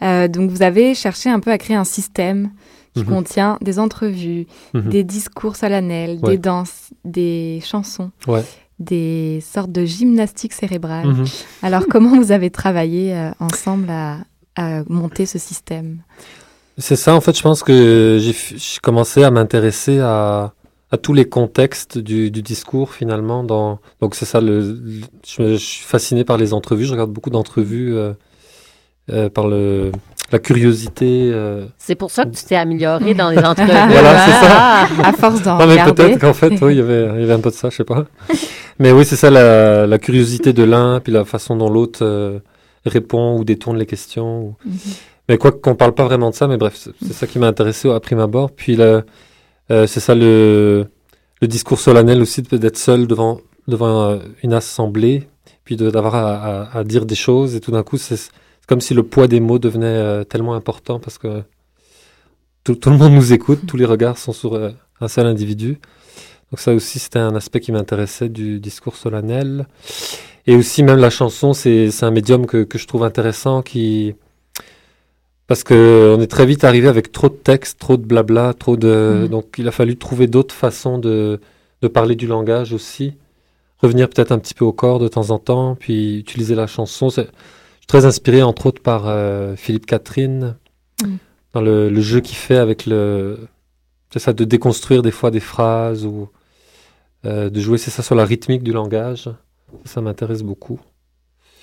[0.01, 0.29] Ouais.
[0.29, 2.51] Donc, vous avez cherché un peu à créer un système
[2.97, 3.15] qui Mhm.
[3.15, 4.89] contient des entrevues, Mhm.
[4.89, 6.31] des discours solennels, Ouais.
[6.31, 8.43] des danses, des chansons, Ouais.
[8.79, 11.07] des sortes de gymnastique cérébrale.
[11.07, 11.25] Mhm.
[11.63, 14.17] Alors, comment vous avez travaillé euh, ensemble à,
[14.55, 15.99] à monter ce système?
[16.77, 18.35] C'est ça, en fait, je pense que j'ai
[18.83, 20.53] commencé à m'intéresser à,
[20.91, 23.43] à tous les contextes du, du discours finalement.
[23.43, 23.79] Dans...
[23.99, 27.11] Donc c'est ça, le, le- je, me- je suis fasciné par les entrevues, je regarde
[27.11, 28.13] beaucoup d'entrevues euh,
[29.11, 29.91] euh, par le,
[30.31, 31.29] la curiosité.
[31.33, 31.65] euh.
[31.77, 33.67] C'est pour ça que tu t'es amélioré dans les entrevues.
[33.67, 34.57] Voilà, c'est ça.
[34.59, 34.87] Ah!
[35.05, 35.93] À force d'en Non, mais regarder.
[35.93, 37.77] peut-être qu'en fait, oui, il y avait, il y avait un peu de ça, je
[37.77, 38.05] sais pas.
[38.79, 42.39] Mais oui, c'est ça, la, la curiosité de l'un, puis la façon dont l'autre euh,
[42.85, 44.39] répond ou détourne les questions.
[44.41, 44.71] ou- Mhm.
[45.29, 47.47] Mais quoi qu'on parle pas vraiment de ça, mais bref, c'est c'est ça qui m'a
[47.47, 48.49] intéressé à prime abord.
[48.51, 49.03] Puis le,
[49.71, 50.85] euh, c'est ça le,
[51.41, 55.27] le discours solennel aussi, d'être seul devant, devant euh, une assemblée,
[55.65, 58.17] puis de- d'avoir à, à- à dire des choses, et tout d'un coup, c'est
[58.67, 61.41] comme si le poids des mots devenait euh, tellement important parce que
[62.63, 65.79] tout, tout le monde nous écoute, tous les regards sont sur euh, un seul individu.
[66.51, 69.67] Donc ça aussi, c'était un aspect qui m'intéressait du discours solennel.
[70.45, 74.15] Et aussi, même la chanson, c'est un médium que, que je trouve intéressant qui...
[75.47, 78.75] Parce que on est très vite arrivé avec trop de textes, trop de blabla, trop
[78.75, 79.21] de...
[79.23, 79.27] Mhm.
[79.29, 81.39] Donc il a fallu trouver d'autres façons de,
[81.81, 83.13] de parler du langage aussi.
[83.79, 87.09] Revenir peut-être un petit peu au corps de temps en temps, puis utiliser la chanson.
[87.87, 90.55] Très inspiré, entre autres, par euh, Philippe Catherine,
[91.03, 91.17] Mhm.
[91.53, 93.37] dans le, le jeu qu'il fait avec le...
[94.11, 96.29] C'est ça, de déconstruire des fois des phrases ou
[97.25, 99.29] euh, de jouer, c'est ça, sur la rythmique du langage.
[99.85, 100.79] Ça m'intéresse beaucoup.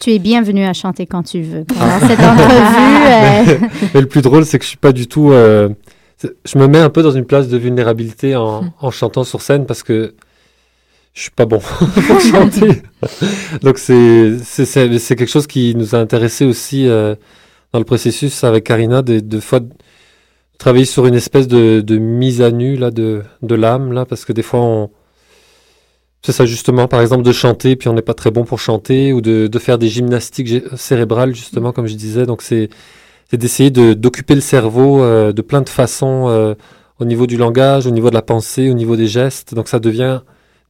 [0.01, 1.65] Tu es bienvenu à chanter quand tu veux.
[1.81, 1.99] Ah.
[2.01, 2.53] Cette entrevue,
[3.07, 5.31] euh, mais, mais le plus drôle, c'est que je suis pas du tout.
[5.33, 9.67] je me mets un peu dans une place de vulnérabilité en, en chantant sur scène
[9.67, 10.15] parce que
[11.15, 11.59] je suis pas bon
[12.09, 12.83] pour chanter.
[13.63, 17.15] Donc c'est c'est quelque chose qui nous a intéressé aussi euh,
[17.73, 19.61] dans le processus avec Karina de, de fois
[20.59, 24.25] travailler sur une espèce de, de mise à nu là de de l'âme là parce
[24.25, 24.91] que des fois on
[26.23, 29.13] c'est ça justement par exemple de chanter puis on n'est pas très bon pour chanter
[29.13, 32.71] ou de de faire des gymnastiques cérébrales justement comme je disais donc c'est
[33.31, 36.55] c'est d'essayer de d'occuper le cerveau euh, de plein de façons euh,
[36.99, 39.55] au niveau du langage, au niveau de la pensée, au niveau des gestes.
[39.55, 40.21] Donc ça devient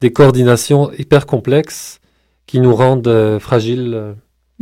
[0.00, 2.00] des coordinations hyper complexes
[2.46, 4.12] qui nous rendent euh, fragiles, euh,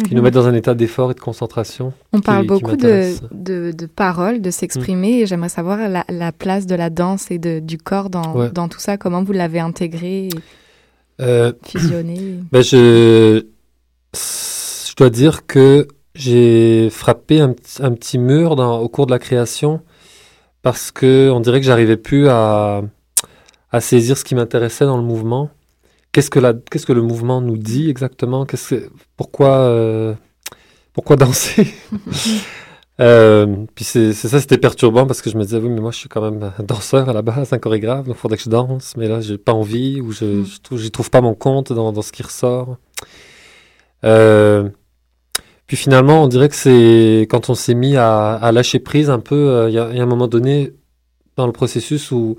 [0.04, 0.16] qui Mhm.
[0.16, 1.92] nous mettent dans un état d'effort et de concentration.
[2.12, 6.32] On qui- parle beaucoup de, de, de paroles, de s'exprimer, et j'aimerais savoir la, la
[6.32, 8.50] place de la danse et de, du corps dans, Ouais.
[8.50, 10.28] dans tout ça, comment vous l'avez intégré,
[11.20, 12.38] Euh, fusionné.
[12.52, 13.44] ben je,
[14.14, 19.10] je dois dire que j'ai frappé un, petit- un petit mur dans, au cours de
[19.12, 19.80] la création
[20.62, 22.82] parce que on dirait que j'arrivais plus à,
[23.72, 25.50] à saisir ce qui m'intéressait dans le mouvement.
[26.12, 28.44] Qu'est-ce que la, qu'est-ce que le mouvement nous dit exactement?
[28.44, 30.14] Qu'est-ce que, pourquoi, euh,
[30.92, 31.66] pourquoi danser?
[33.00, 35.90] Euh, Puis c'est, c'est ça, c'était perturbant parce que je me disais oui, mais moi
[35.90, 38.44] je suis quand même un danseur à la base, un chorégraphe, donc il faudrait que
[38.44, 41.72] je danse, mais là j'ai pas envie ou je, trouve, j'y trouve pas mon compte
[41.72, 42.76] dans, dans ce qui ressort.
[44.04, 44.68] Euh,
[45.66, 49.20] puis finalement, on dirait que c'est quand on s'est mis à, à lâcher prise un
[49.20, 50.74] peu, il y, a, il y a un moment donné
[51.36, 52.36] dans le processus où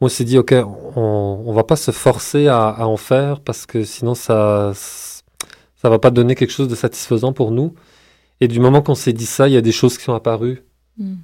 [0.00, 0.52] on s'est dit, OK,
[0.96, 5.88] on, on va pas se forcer à, à en faire parce que sinon ça, ça
[5.88, 7.74] va pas donner quelque chose de satisfaisant pour nous.
[8.40, 10.64] Et du moment qu'on s'est dit ça, il y a des choses qui sont apparues,
[10.98, 11.14] Mm.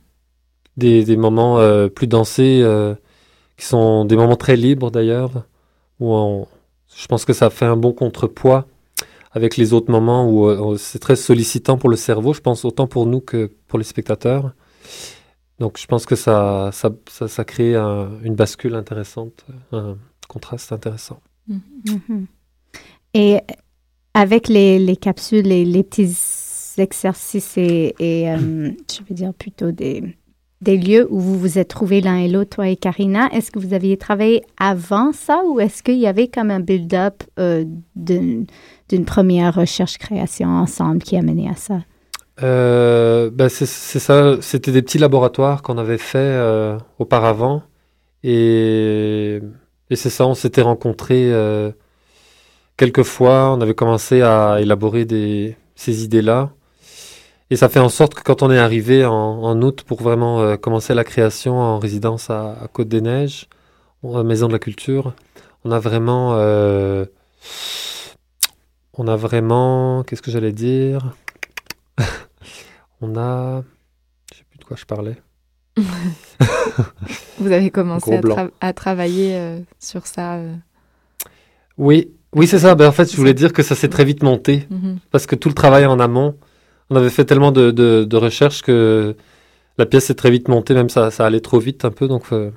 [0.76, 2.94] des, des moments euh, plus dansés, euh,
[3.56, 5.44] qui sont des moments très libres d'ailleurs,
[6.00, 6.46] où on,
[6.96, 8.66] je pense que ça fait un bon contrepoids
[9.32, 12.88] avec les autres moments où euh, c'est très sollicitant pour le cerveau, je pense autant
[12.88, 14.52] pour nous que pour les spectateurs.
[15.60, 19.96] Donc je pense que ça, ça, ça, ça crée un- une bascule intéressante, un
[20.28, 21.20] contraste intéressant.
[21.46, 22.26] Mhm.
[23.14, 23.38] Et
[24.14, 26.16] avec les, les capsules, les, les petits
[26.78, 30.16] exercices et, et, euh, je veux dire plutôt des,
[30.62, 33.58] des lieux où vous vous êtes trouvés l'un et l'autre, toi et Karina, est-ce que
[33.58, 37.64] vous aviez travaillé avant ça ou est-ce qu'il y avait comme un build-up euh,
[37.96, 38.46] d'une
[38.88, 41.80] d'une première recherche-création ensemble qui a mené à ça?
[42.42, 47.62] Euh, ben c'est ça, c'était des petits laboratoires qu'on avait fait euh, auparavant.
[48.24, 49.40] Et,
[49.94, 51.72] c'est ça, on s'était rencontrés euh,
[52.76, 56.50] quelques fois, on avait commencé à élaborer des, ces idées-là.
[57.50, 60.56] Et ça fait en sorte que quand on est arrivé en, août pour vraiment euh,
[60.56, 63.48] commencer la création en résidence à, à Côte-des-Neiges,
[64.04, 65.14] à Maison de la Culture,
[65.64, 66.34] on a vraiment,
[68.96, 71.14] on a vraiment, qu'est-ce que j'allais dire?
[73.00, 73.62] On a.
[74.32, 75.16] Je sais plus de quoi je parlais.
[77.38, 78.36] Vous avez commencé à, blanc.
[78.36, 80.34] tra- à travailler euh, sur ça.
[80.36, 80.54] euh.
[81.78, 82.74] Oui, oui, c'est ça.
[82.74, 84.66] Ben, en fait, je voulais dire que ça s'est très vite monté.
[84.70, 84.98] Mhm.
[85.10, 86.36] Parce que tout le travail en amont,
[86.90, 89.16] on avait fait tellement de, de, de recherches que
[89.78, 92.08] la pièce s'est très vite montée, même ça, ça allait trop vite un peu.
[92.08, 92.50] Donc, euh,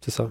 [0.00, 0.30] c'est ça.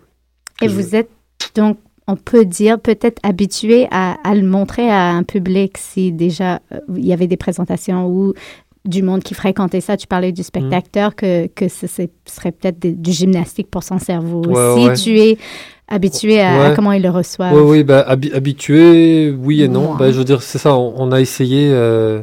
[0.61, 1.09] Et vous êtes
[1.55, 6.59] donc, on peut dire, peut-être habitué à, à le montrer à un public si déjà
[6.73, 8.33] euh, il y avait des présentations ou
[8.85, 9.97] du monde qui fréquentait ça.
[9.97, 14.41] Tu parlais du spectateur, que, que ce ce serait peut-être du gymnastique pour son cerveau
[14.45, 14.87] Ouais, aussi.
[14.87, 14.93] ouais.
[14.95, 15.37] Tu es
[15.87, 17.51] habitué à, comment il le reçoit.
[17.53, 19.95] Oui, oui, bah, habi- habitué, oui et non.
[19.95, 22.21] Bah, je veux dire, c'est ça, on, on a essayé euh,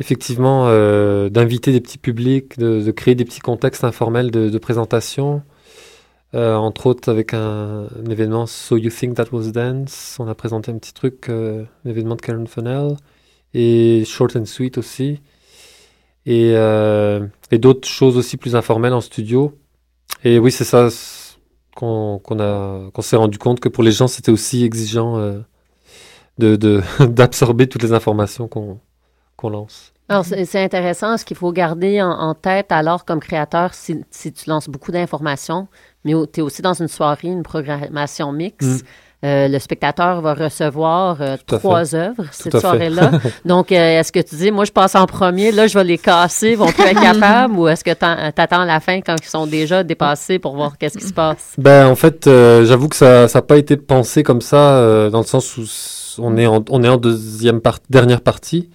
[0.00, 4.58] effectivement euh, d'inviter des petits publics, de, de créer des petits contextes informels de, de
[4.58, 5.42] présentation.
[6.34, 10.34] Euh, entre autres avec un, un événement So You Think That Was Dance, on a
[10.34, 12.96] présenté un petit truc, euh, un événement de Karen Funnell,
[13.54, 15.20] et Short and Sweet aussi,
[16.28, 19.54] et, euh, et d'autres choses aussi plus informelles en studio.
[20.24, 20.88] Et oui, c'est ça
[21.76, 25.40] qu'on qu'on a qu'on s'est rendu compte que pour les gens, c'était aussi exigeant euh,
[26.38, 28.78] de de- d'absorber toutes les informations qu'on
[29.36, 29.92] qu'on lance.
[30.10, 31.18] Alors, c'est intéressant.
[31.18, 34.90] Ce qu'il faut garder en, en tête, alors, comme créateur, si, si tu lances beaucoup
[34.90, 35.68] d'informations,
[36.04, 38.86] mais tu es aussi dans une soirée, une programmation mixte,
[39.24, 41.96] euh, le spectateur va recevoir euh, trois fait.
[41.96, 43.10] œuvres cette soirée-là.
[43.44, 45.98] Donc, euh, est-ce que tu dis, moi, je passe en premier, là, je vais les
[45.98, 49.28] casser, ils vont plus être capables, ou est-ce que tu attends la fin quand ils
[49.28, 51.54] sont déjà dépassés pour voir qu'est-ce qui se passe?
[51.58, 55.10] Ben en fait, euh, j'avoue que ça ça a pas été pensé comme ça euh,
[55.10, 55.64] dans le sens où
[56.18, 57.60] on est en on est en deuxième
[57.90, 58.70] dernière partie.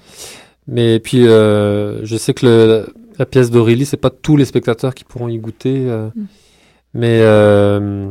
[0.68, 4.94] Mais puis euh, je sais que le, la pièce d'Aurélie, c'est pas tous les spectateurs
[4.94, 5.86] qui pourront y goûter.
[5.88, 6.26] euh, Mm.
[6.96, 8.10] Mais euh,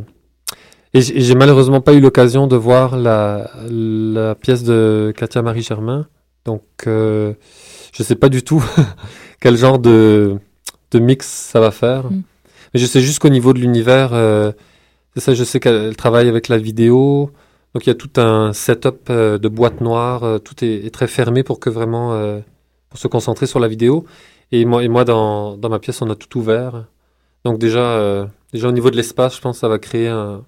[0.93, 6.07] et j'ai malheureusement pas eu l'occasion de voir la la pièce de Katia Marie Germain.
[6.45, 7.33] Donc euh,
[7.93, 8.63] je sais pas du tout
[9.39, 10.37] quel genre de
[10.91, 12.11] de mix ça va faire.
[12.11, 12.21] Mm.
[12.73, 14.51] Mais je sais juste qu'au niveau de l'univers, euh,
[15.15, 17.31] c'est ça, je sais qu'elle elle travaille avec la vidéo,
[17.73, 20.93] Donc il y a tout un setup euh, de boîte noire, euh, tout est, est,
[20.93, 22.39] très fermé pour que vraiment euh,
[22.89, 24.05] pour se concentrer sur la vidéo.
[24.51, 26.85] Et moi, et moi dans, dans ma pièce, on a tout ouvert.
[27.45, 30.45] Donc déjà, déjà au niveau de l'espace, je pense que ça va créer un,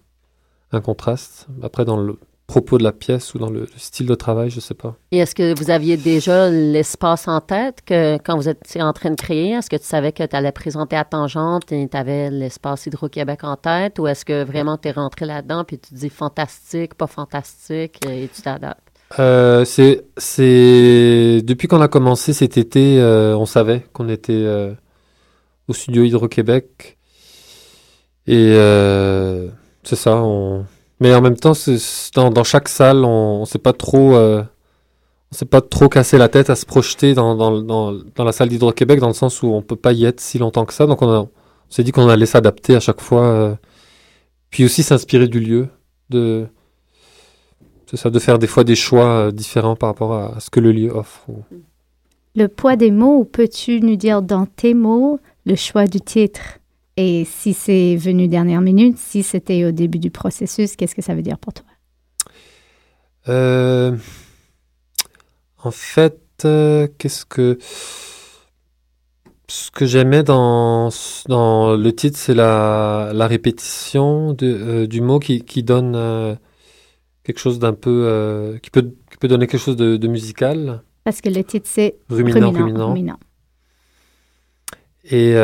[0.76, 1.48] un contraste.
[1.64, 2.18] Après, dans le
[2.48, 4.96] propos de la pièce ou dans le, le style de travail, je sais pas.
[5.12, 9.10] Et est-ce que vous aviez déjà l'espace en tête que quand vous étiez en train
[9.10, 9.52] de créer?
[9.52, 13.44] Est-ce que tu savais que tu allais présenter à Tangente et tu avais l'espace Hydro-Québec
[13.44, 13.98] en tête?
[14.00, 18.00] Ou est-ce que vraiment tu es rentré là-dedans puis tu te dis fantastique, pas fantastique
[18.08, 18.82] et tu t'adaptes?
[19.20, 24.74] Euh, c'est, c'est depuis qu'on a commencé cet été, euh, on savait qu'on était euh,
[25.68, 26.98] au studio Hydro-Québec
[28.28, 28.54] et
[29.86, 30.18] c'est ça.
[30.18, 30.66] On...
[31.00, 31.54] Mais en même temps,
[32.16, 34.44] dans, chaque salle, on, on sait pas trop, euh,
[35.32, 39.08] on s'est pas trop cassé la tête à se projeter dans, la salle d'Hydro-Québec, dans
[39.08, 40.86] le sens où on peut pas y être si longtemps que ça.
[40.86, 41.30] Donc on, on
[41.70, 43.56] s'est dit qu'on allait s'adapter à chaque fois, euh,
[44.50, 45.68] puis aussi s'inspirer du lieu,
[46.10, 46.48] de
[47.94, 50.60] ça, de faire des fois des choix euh, différents par rapport à, à ce que
[50.60, 51.28] le lieu offre.
[52.36, 56.60] Le poids des mots, peux-tu nous dire dans tes mots le choix du titre?
[56.98, 61.14] Et si c'est venu dernière minute, si c'était au début du processus, qu'est-ce que ça
[61.14, 61.66] veut dire pour toi?
[63.28, 63.96] Euh,
[65.62, 67.58] en fait, euh, qu'est-ce que.
[69.48, 70.90] Ce que j'aimais dans,
[71.28, 76.34] dans le titre, c'est la, la répétition de, euh, du mot qui, qui donne euh,
[77.24, 78.58] quelque chose d'un peu.
[78.64, 80.82] qui, peut, qui peut donner quelque chose de, de musical.
[81.04, 82.88] Parce que le titre, c'est ruminant, ruminant.
[82.88, 82.88] ruminant.
[82.88, 83.20] ruminant.
[85.12, 85.36] Et.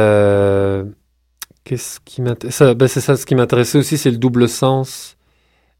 [1.64, 5.18] Qu'est-ce qui ben C'est ça, ce qui m'intéressait aussi, c'est le double sens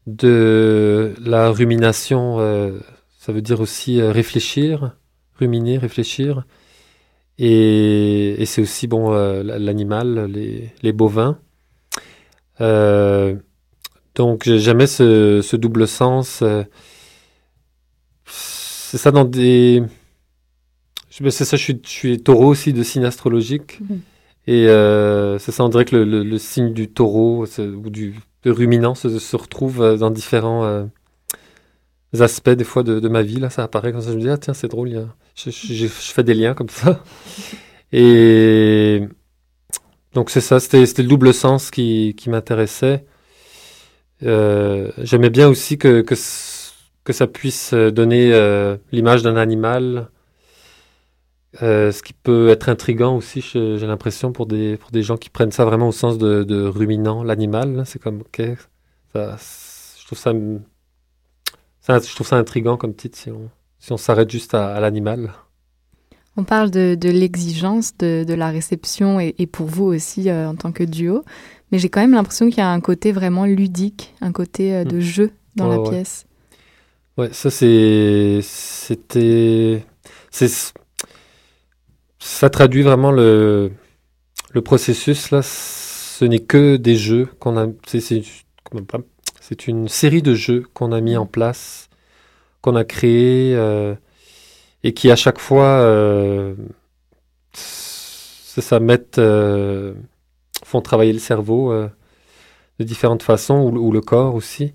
[0.06, 2.38] de la rumination.
[2.40, 2.78] Euh,
[3.18, 4.96] ça veut dire aussi euh, réfléchir,
[5.38, 6.44] ruminer, réfléchir.
[7.38, 11.38] Et, c'est aussi bon euh, l'animal, les, bovins.
[14.14, 16.44] donc j'aimais ce, ce, double sens.
[18.26, 19.82] c'est ça dans des.
[21.10, 23.80] C'est ça, je suis, taureau aussi de signe astrologique.
[23.80, 23.96] Mmh.
[24.46, 28.14] Et euh, c'est ça, on dirait que le, le, le signe du taureau ou du
[28.44, 30.84] ruminant se, se, retrouve euh, dans différents euh,
[32.18, 33.38] aspects des fois de, de, ma vie.
[33.38, 34.10] Là, ça apparaît comme ça.
[34.10, 35.06] Je me dis, ah tiens, c'est drôle, a...
[35.36, 37.04] je, je, je, fais des liens comme ça.
[37.92, 39.02] Et
[40.14, 43.04] donc c'est ça, c'était le double sens qui, qui m'intéressait.
[44.24, 46.14] Euh, J'aimais bien aussi que, que,
[47.04, 48.32] que, ça puisse donner
[48.92, 50.08] l'image d'un animal
[51.60, 55.28] euh, ce qui peut être intrigant aussi, j'ai l'impression, pour des, pour des gens qui
[55.28, 57.82] prennent ça vraiment au sens de, de ruminant, l'animal.
[57.84, 58.42] C'est comme, ok,
[59.12, 59.36] ça,
[59.98, 60.32] je, trouve ça,
[61.80, 63.50] ça, je trouve ça intrigant comme titre si on
[63.82, 65.32] si on s'arrête juste à, à l'animal.
[66.36, 70.48] On parle de, de l'exigence de, de, la réception et, et, pour vous aussi euh,
[70.48, 71.24] en tant que duo,
[71.70, 74.84] mais j'ai quand même l'impression qu'il y a un côté vraiment ludique, un côté euh,
[74.84, 75.00] de mmh.
[75.00, 75.90] jeu dans ouais, la ouais.
[75.90, 76.26] pièce.
[77.18, 78.38] Ouais, ça c'est.
[78.42, 79.84] C'était.
[80.30, 80.72] C'est
[82.22, 83.72] ça traduit vraiment le,
[84.52, 85.42] le processus là.
[85.42, 87.66] Ce n'est que des jeux qu'on a.
[89.40, 91.88] C'est une série de jeux qu'on a mis en place,
[92.60, 93.94] qu'on a créé euh,
[94.84, 96.54] et qui à chaque fois, euh,
[97.54, 99.94] ça mettent, euh,
[100.64, 101.74] font travailler le cerveau
[102.78, 104.74] de différentes façons ou, ou, le corps aussi.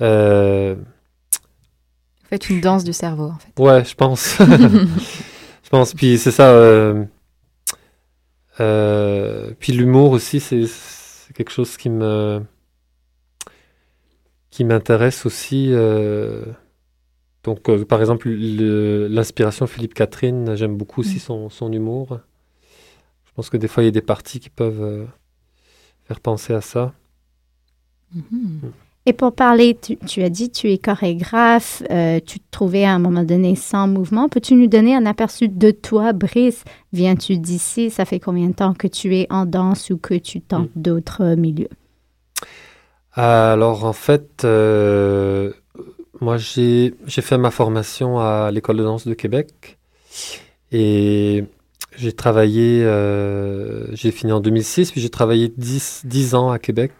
[0.00, 0.76] Vous
[2.28, 3.62] faites une danse du cerveau en fait.
[3.62, 4.36] Ouais, je pense.
[5.72, 5.94] Pense.
[5.94, 6.50] Puis c'est ça.
[6.50, 7.06] Euh,
[8.60, 10.66] euh, puis l'humour aussi, c'est
[11.32, 12.42] quelque chose qui me
[14.50, 15.68] qui m'intéresse aussi.
[15.70, 16.44] Euh,
[17.42, 22.20] donc, par exemple, l'inspiration Philippe Catherine, j'aime beaucoup aussi son, son, humour.
[23.24, 25.08] Je pense que des fois, il y a des parties qui peuvent
[26.04, 26.92] faire penser à ça.
[28.14, 28.81] Mm -hmm.
[29.04, 32.92] Et pour parler, tu, tu, as dit tu es chorégraphe, euh, tu te trouvais à
[32.92, 34.28] un moment donné sans mouvement.
[34.28, 36.62] Peux-tu nous donner un aperçu de toi, Brice?
[36.92, 37.90] Viens-tu d'ici?
[37.90, 40.82] Ça fait combien de temps que tu es en danse ou que tu tentes mmh.
[40.82, 41.70] d'autres milieux?
[43.14, 45.52] Alors, en fait, euh,
[46.20, 49.78] moi, j'ai fait ma formation à l'École de danse de Québec
[50.70, 51.44] et
[51.96, 56.92] j'ai travaillé, euh, j'ai fini en 2006, puis j'ai travaillé 10, 10 ans à Québec.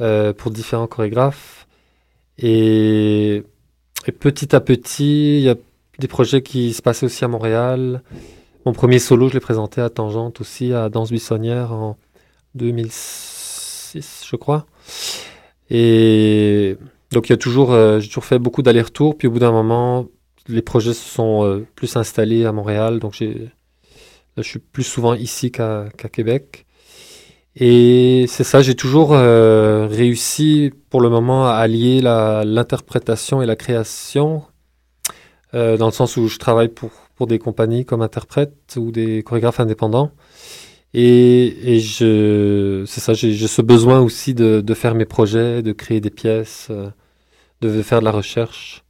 [0.00, 1.66] Euh, pour différents chorégraphes.
[2.38, 3.42] Et,
[4.06, 5.54] et, petit à petit, il y a
[5.98, 8.02] des projets qui se passaient aussi à Montréal.
[8.64, 11.98] Mon premier solo, je l'ai présenté à Tangente aussi, à Danse Buissonnière en
[12.54, 14.66] 2006, je crois.
[15.68, 16.78] Et
[17.12, 19.16] donc, il y a toujours, euh, j'ai toujours fait beaucoup d'allers-retours.
[19.16, 20.06] Puis au bout d'un moment,
[20.48, 22.98] les projets se sont euh, plus installés à Montréal.
[22.98, 26.66] Donc, je suis plus souvent ici qu'à Québec.
[27.54, 33.56] Et c'est ça, j'ai toujours euh, réussi pour le moment à allier l'interprétation et la
[33.56, 34.42] création,
[35.54, 39.22] euh, dans le sens où je travaille pour, pour des compagnies comme interprète ou des
[39.22, 40.12] chorégraphes indépendants.
[40.94, 45.62] Et, et je, c'est ça, j'ai j'ai ce besoin aussi de, de faire mes projets,
[45.62, 46.90] de créer des pièces, euh,
[47.60, 48.84] de faire de la recherche.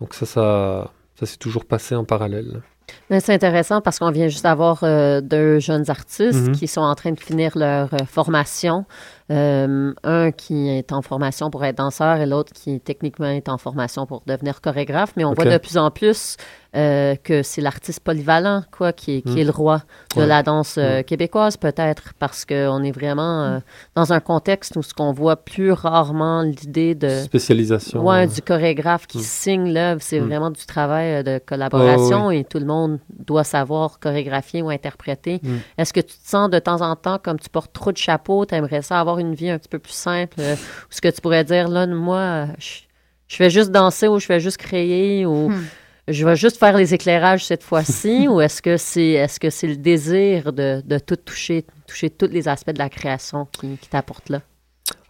[0.00, 2.62] Donc ça, ça, ça s'est toujours passé en parallèle.
[3.10, 6.52] C'est intéressant parce qu'on vient juste d'avoir euh, deux jeunes artistes Mhm.
[6.52, 8.86] qui sont en train de finir leur euh, formation.
[9.30, 13.56] Euh, un qui est en formation pour être danseur et l'autre qui techniquement est en
[13.56, 15.12] formation pour devenir chorégraphe.
[15.16, 16.36] Mais on voit de plus en plus
[16.76, 19.38] euh, que c'est l'artiste polyvalent quoi, qui, est- qui Mhm.
[19.38, 19.82] est le roi
[20.16, 20.26] de Ouais.
[20.26, 21.04] la danse euh, Mhm.
[21.04, 23.60] québécoise peut-être parce qu'on est vraiment
[23.94, 27.08] dans un contexte où ce qu'on voit plus rarement l'idée de...
[27.08, 28.04] Spécialisation.
[28.04, 32.58] Ouais, du chorégraphe qui signe l'œuvre, c'est vraiment du travail de collaboration Oh, et tout
[32.58, 35.40] le monde doit savoir chorégraphier ou interpréter.
[35.42, 35.56] Mm.
[35.78, 38.46] Est-ce que tu te sens de temps en temps comme tu portes trop de chapeaux,
[38.46, 41.08] tu aimerais ça avoir une vie un petit peu plus simple, euh, ou ce que
[41.08, 42.80] tu pourrais dire là, moi, euh, je,
[43.28, 45.64] je fais juste danser ou je fais juste créer ou Hmm.
[46.08, 49.66] je vais juste faire les éclairages cette fois-ci, ou est-ce que c'est est-ce que c'est
[49.66, 53.88] le désir de, de tout toucher, toucher tous les aspects de la création qui, qui
[53.88, 54.42] t'apporte là?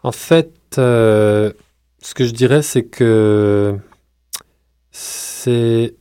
[0.02, 1.52] En fait, euh,
[2.00, 3.78] ce que je dirais, c'est que
[4.90, 5.94] c'est.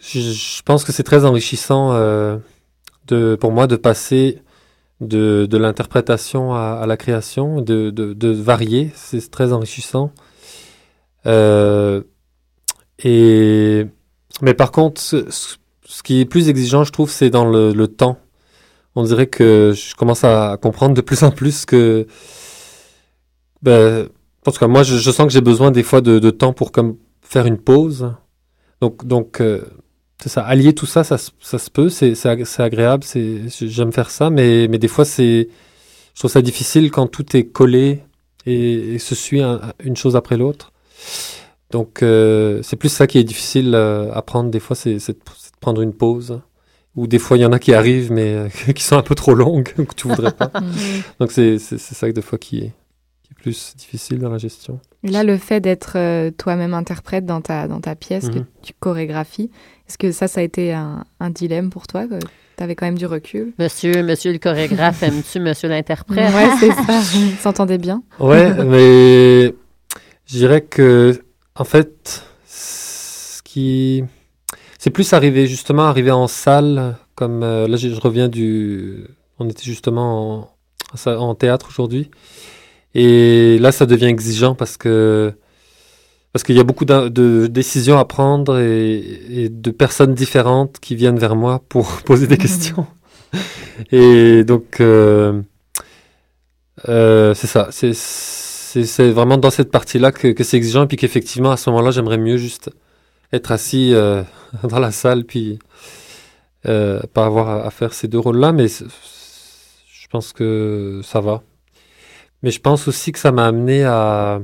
[0.00, 2.38] Je, pense que c'est très enrichissant euh,
[3.40, 4.42] pour moi de passer
[5.00, 8.92] de, l'interprétation à, la création, de, varier.
[8.94, 10.12] C'est très enrichissant.
[11.26, 12.02] Euh,
[13.02, 13.86] et
[14.42, 15.22] mais par contre, ce,
[16.02, 18.18] qui est plus exigeant, je trouve, c'est dans le, temps.
[18.94, 22.06] On dirait que je commence à comprendre de plus en plus que
[23.62, 24.08] ben,
[24.46, 26.70] en tout cas, moi, je, sens que j'ai besoin des fois de, temps pour
[27.22, 28.12] faire une pause.
[28.80, 29.62] Donc, donc, euh,
[30.22, 30.42] c'est ça.
[30.42, 31.88] Allier tout ça, ça, se- ça se peut.
[31.88, 33.04] C'est, c'est, ag- c'est agréable.
[33.04, 35.48] C'est, j'aime faire ça, mais, mais des fois, c'est,
[36.14, 38.00] je trouve ça difficile quand tout est collé
[38.46, 40.72] et, et se suit un- une chose après l'autre.
[41.70, 44.50] Donc, euh, c'est plus ça qui est difficile euh, à prendre.
[44.50, 46.40] Des fois, c'est, c'est de, c'est de prendre une pause.
[46.94, 49.14] Ou des fois, il y en a qui arrivent, mais euh, qui sont un peu
[49.14, 50.50] trop longues, que tu voudrais pas.
[51.20, 52.72] Donc, c'est, c'est, c'est ça, des fois, qui est,
[53.22, 54.80] qui est plus difficile dans la gestion.
[55.02, 58.46] Là, le fait d'être euh, toi-même interprète dans ta, dans ta pièce que Mhm.
[58.62, 59.50] tu chorégraphies,
[59.88, 62.04] est-ce que ça, ça a été un, un dilemme pour toi
[62.56, 63.52] Tu avais quand même du recul?
[63.58, 66.34] Monsieur, monsieur le chorégraphe, aimes-tu monsieur l'interprète?
[66.34, 67.00] Ouais, c'est ça.
[67.14, 68.02] Ils s'entendaient bien.
[68.18, 69.54] Ouais, mais
[70.26, 71.20] je dirais que,
[71.54, 74.02] en fait, ce qui.
[74.78, 79.04] C'est plus arrivé, justement, arrivé en salle, comme euh, là, je, je reviens du.
[79.38, 80.50] On était justement en,
[80.92, 82.10] en sa- en théâtre aujourd'hui.
[82.94, 85.32] Et là, ça devient exigeant parce que.
[86.32, 88.98] Parce qu'il y a beaucoup de décisions à prendre et,
[89.30, 92.86] et de personnes différentes qui viennent vers moi pour poser des questions.
[93.92, 95.42] Et donc, euh,
[96.88, 97.68] euh, c'est ça.
[97.70, 100.84] C'est, vraiment dans cette partie-là que, que c'est exigeant.
[100.84, 102.70] Et puis qu'effectivement, à ce moment-là, j'aimerais mieux juste
[103.32, 104.22] être assis euh,
[104.62, 105.58] dans la salle, puis
[106.62, 108.52] pas avoir à, à faire ces deux rôles-là.
[108.52, 111.42] Mais je pense que ça va.
[112.42, 114.40] Mais je pense aussi que ça m'a amené à.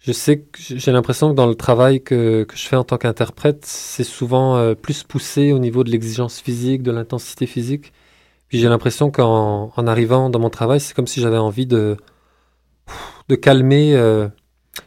[0.00, 2.96] Je sais que j'ai l'impression que dans le travail que, que je fais en tant
[2.96, 7.92] qu'interprète, c'est souvent euh, plus poussé au niveau de l'exigence physique, de l'intensité physique.
[8.48, 11.96] Puis j'ai l'impression qu'en en arrivant dans mon travail, c'est comme si j'avais envie de,
[13.28, 13.94] de calmer.
[13.94, 14.28] euh,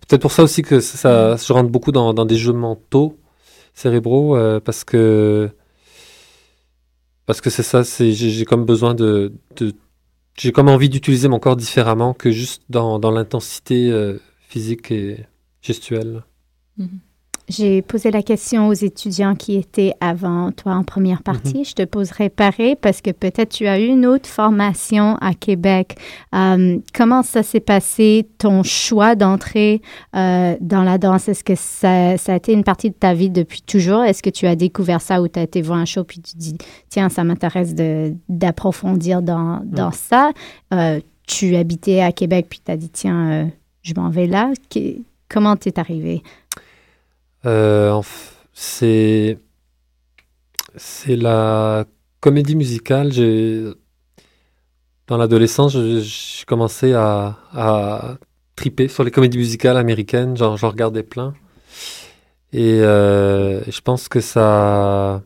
[0.07, 3.17] Peut-être pour ça aussi que ça, je rentre beaucoup dans, dans des jeux mentaux,
[3.73, 5.49] cérébraux, euh, parce que
[7.25, 9.73] parce que c'est ça, j'ai comme besoin de, de
[10.37, 13.91] j'ai comme envie d'utiliser mon corps différemment que juste dans, dans l'intensité
[14.53, 15.25] physique et
[15.63, 16.21] gestuelle.
[17.49, 21.65] J'ai posé la question aux étudiants qui étaient avant toi en première partie.
[21.65, 25.97] Je te poserai pareil parce que peut-être tu as eu une autre formation à Québec.
[26.35, 29.81] Euh, comment ça s'est passé, ton choix d'entrer
[30.15, 31.27] euh, dans la danse?
[31.27, 34.03] Est-ce que ça, ça a été une partie de ta vie depuis toujours?
[34.03, 36.37] Est-ce que tu as découvert ça ou tu as été voir un show puis tu
[36.37, 36.57] dis,
[36.89, 40.31] tiens, ça m'intéresse de- d'approfondir dans, dans ça?
[40.73, 43.49] Euh, tu habitais à Québec puis tu as dit, tiens,
[43.83, 44.51] je m'en vais là.
[45.29, 46.23] Comment t'es arrivé?
[47.45, 48.01] Euh,
[48.53, 49.37] c'est
[50.75, 51.85] c'est la
[52.19, 53.11] comédie musicale.
[53.11, 53.63] J'ai
[55.07, 58.15] dans l'adolescence, je- j'ai commencé à, à
[58.55, 60.37] triper sur les comédies musicales américaines.
[60.37, 61.33] J'en regardais plein.
[62.53, 65.21] Et euh, je pense que ça.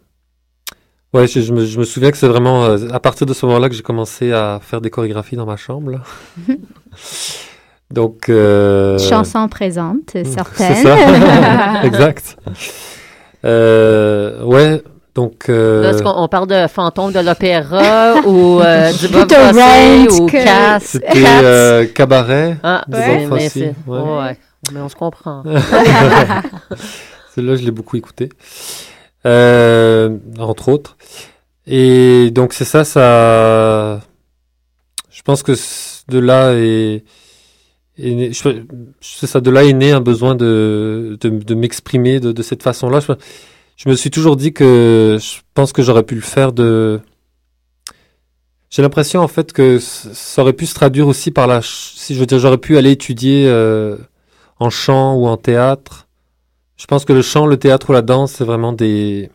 [1.14, 3.46] Ouais, je, je me, je me souviens que c'est vraiment euh, à partir de ce
[3.46, 6.02] moment-là que j'ai commencé à faire des chorégraphies dans ma chambre.
[7.92, 8.30] Donc.
[8.30, 10.84] euh, Chanson présente, c'est certaines.
[10.84, 11.82] ça.
[11.84, 12.38] exact.
[13.46, 14.82] Euh, ouais,
[15.16, 19.56] Donc, euh, est-ce qu'on parle de fantôme de l'opéra ou euh, du Bob Plutôt Fosse
[19.62, 20.84] Rent ou que- Cass?
[20.84, 21.14] c'était
[21.44, 22.58] euh, Cabaret.
[22.64, 24.00] Ah, de ouais, Bob c'est- ouais.
[24.00, 24.38] ouais.
[24.74, 25.44] Mais on se comprend.
[27.36, 28.30] Celle-là, je l'ai beaucoup écouté.
[29.26, 30.98] Euh, entre autres.
[31.68, 34.00] Et donc, c'est ça, ça.
[35.12, 35.54] Je pense que
[36.10, 37.04] de là est.
[37.98, 43.00] C'est ça, de là est né un besoin de, de, m'exprimer de, cette façon-là.
[43.76, 47.00] Je, me suis toujours dit que je pense que j'aurais pu le faire de.
[48.70, 51.62] J'ai l'impression en fait que ça aurait pu se traduire aussi par la.
[51.64, 53.98] Si je veux dire, j'aurais pu aller étudier euh,
[54.60, 56.08] en chant ou en théâtre.
[56.76, 59.32] Je pense que le chant, le théâtre ou la danse, c'est vraiment des,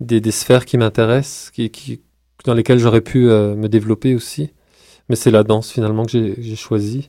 [0.00, 1.50] des, sphères qui m'intéressent,
[2.44, 4.50] dans lesquelles j'aurais pu euh, me développer aussi.
[5.08, 7.08] Mais c'est la danse finalement que j'ai j'ai choisi.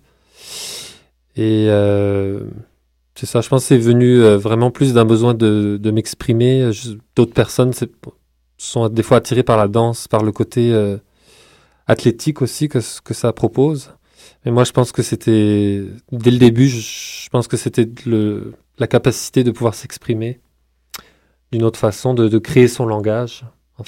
[1.35, 2.41] Et euh,
[3.15, 6.71] c'est ça, je pense que c'est venu euh, vraiment plus d'un besoin de, m'exprimer.
[6.71, 7.71] Je- D'autres personnes
[8.57, 10.97] sont des fois attirées par la danse, par le côté euh,
[11.87, 13.91] athlétique aussi que, que ça propose.
[14.45, 17.89] Mais moi, je pense que c'était, dès le début, je, pense que c'était
[18.77, 20.39] la capacité de pouvoir s'exprimer
[21.51, 23.43] d'une autre façon, de, créer son langage.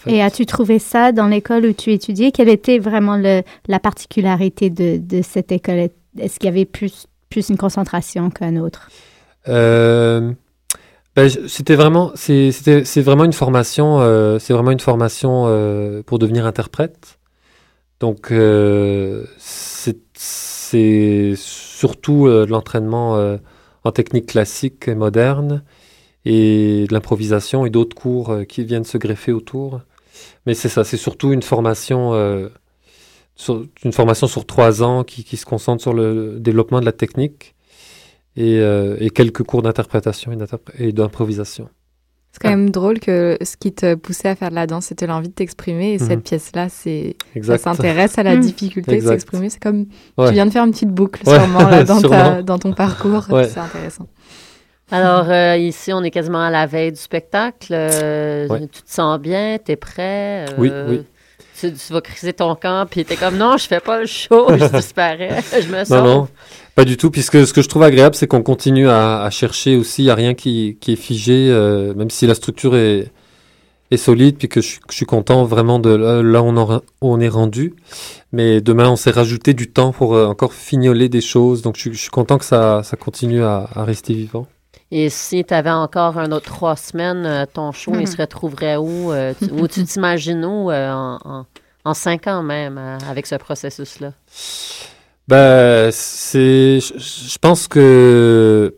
[0.08, 2.32] Et as-tu trouvé ça dans l'école où tu étudiais?
[2.32, 5.90] Quelle était vraiment la particularité de cette école?
[6.20, 8.90] Est-ce qu'il y avait plus, plus une concentration qu'un autre?
[9.48, 10.32] Euh,
[11.16, 12.52] ben, c'était vraiment, c'est,
[12.98, 17.20] vraiment une formation, euh, c'est vraiment une formation euh, pour devenir interprète.
[18.00, 18.28] Donc,
[19.38, 19.96] c'est,
[21.36, 23.38] surtout de l'entraînement
[23.86, 25.64] en technique classique et moderne
[26.26, 29.80] et de l'improvisation et d'autres cours qui viennent se greffer autour.
[30.46, 32.12] Mais c'est ça, c'est surtout une formation,
[33.36, 36.92] sur, une formation sur trois ans qui, qui se concentre sur le développement de la
[36.94, 37.56] technique
[38.36, 40.32] et, euh, et quelques cours d'interprétation
[40.78, 41.70] et d'improvisation.
[42.32, 45.08] C'est quand même drôle que ce qui te poussait à faire de la danse, c'était
[45.08, 45.94] l'envie de t'exprimer.
[45.94, 46.08] Et Mhm.
[46.08, 48.42] cette pièce-là, c'est ça s'intéresse à la Mhm.
[48.42, 49.12] difficulté de Exact.
[49.12, 49.50] s'exprimer.
[49.50, 49.86] C'est comme
[50.18, 50.28] Ouais.
[50.28, 53.26] tu viens de faire une petite boucle Ouais, sûrement là, dans, ta- dans ton parcours.
[53.32, 53.48] Ouais.
[53.48, 54.08] C'est intéressant.
[54.92, 57.72] Alors, euh, ici, on est quasiment à la veille du spectacle.
[57.72, 58.68] Euh, Ouais.
[58.68, 59.58] Tu te sens bien?
[59.64, 60.46] T'es prêt?
[60.58, 61.02] Oui, oui.
[61.60, 64.48] Tu, tu vas criser ton camp, puis t'es comme, non, je fais pas le show,
[64.58, 66.04] je disparais, je me Non, sens.
[66.04, 66.28] non,
[66.76, 69.78] pas du tout, puisque ce que je trouve agréable, c'est qu'on continue à, à chercher
[69.78, 73.10] aussi, il n'y a rien qui, qui est figé, euh, même si la structure est,
[73.92, 76.58] est solide, puis que je, suis- que je suis content vraiment de là, où on,
[76.58, 77.74] en- on est rendu.
[78.34, 81.82] Mais demain, on s'est rajouté du temps pour euh, encore fignoler des choses, donc je,
[81.82, 84.48] suis- je suis content que ça, ça continue à, à rester vivant.
[84.92, 88.02] Et si tu avais encore un autre trois semaines, euh, ton show, Mhm.
[88.02, 89.12] il se retrouverait où?
[89.12, 91.46] euh, tu- où tu t'imagines où euh, en, en,
[91.84, 94.14] en cinq ans même, euh, avec ce processus-là?
[95.28, 98.76] Ben, c'est, je, pense que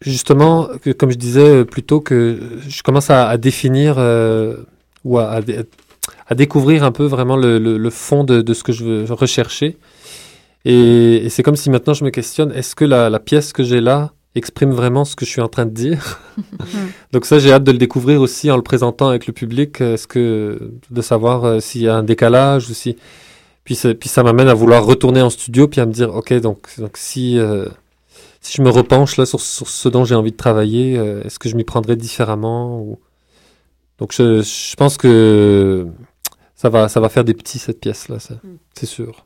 [0.00, 4.56] justement, que, comme je disais plus tôt, que je commence à, à définir euh,
[5.04, 5.60] ou à, à, dé-
[6.26, 9.12] à découvrir un peu vraiment le, le, le fond de, de ce que je veux
[9.12, 9.76] rechercher.
[10.64, 13.62] Et, et c'est comme si maintenant je me questionne, est-ce que la, la pièce que
[13.62, 16.20] j'ai là exprime vraiment ce que je suis en train de dire
[17.12, 19.80] Donc ça, j'ai hâte de le découvrir aussi en le présentant avec le public.
[19.80, 22.96] Est-ce que de savoir euh, s'il y a un décalage ou si
[23.64, 26.98] puis, ça m'amène à vouloir retourner en studio puis à me dire, ok, donc, donc
[26.98, 27.66] si, euh,
[28.42, 31.38] si je me repenche là sur, sur ce dont j'ai envie de travailler, euh, est-ce
[31.38, 32.98] que je m'y prendrais différemment ou...
[33.98, 35.86] Donc je, je pense que
[36.56, 38.34] ça va, ça va faire des petits cette pièce là, c'est
[38.74, 39.24] c'est sûr.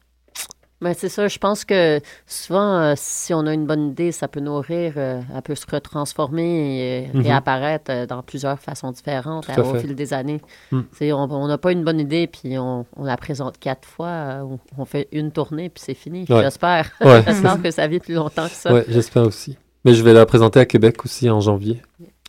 [0.81, 4.29] Ben, c'est ça, je pense que souvent, euh, si on a une bonne idée, ça
[4.29, 7.23] peut nourrir, euh, elle peut se retransformer et Mhm.
[7.23, 10.41] réapparaître euh, dans plusieurs façons différentes à euh, au fil des années.
[10.71, 10.81] Mm.
[10.93, 14.45] C'est- On n'a pas une bonne idée, puis on, on la présente quatre fois, euh,
[14.77, 16.25] on, fait une tournée, puis c'est fini.
[16.29, 16.43] Ouais.
[16.43, 16.91] J'espère.
[17.01, 17.23] Ouais.
[17.27, 18.73] J'espère que ça vit plus longtemps que ça.
[18.73, 19.57] Ouais, j'espère aussi.
[19.85, 21.83] Mais je vais la présenter à Québec aussi en janvier,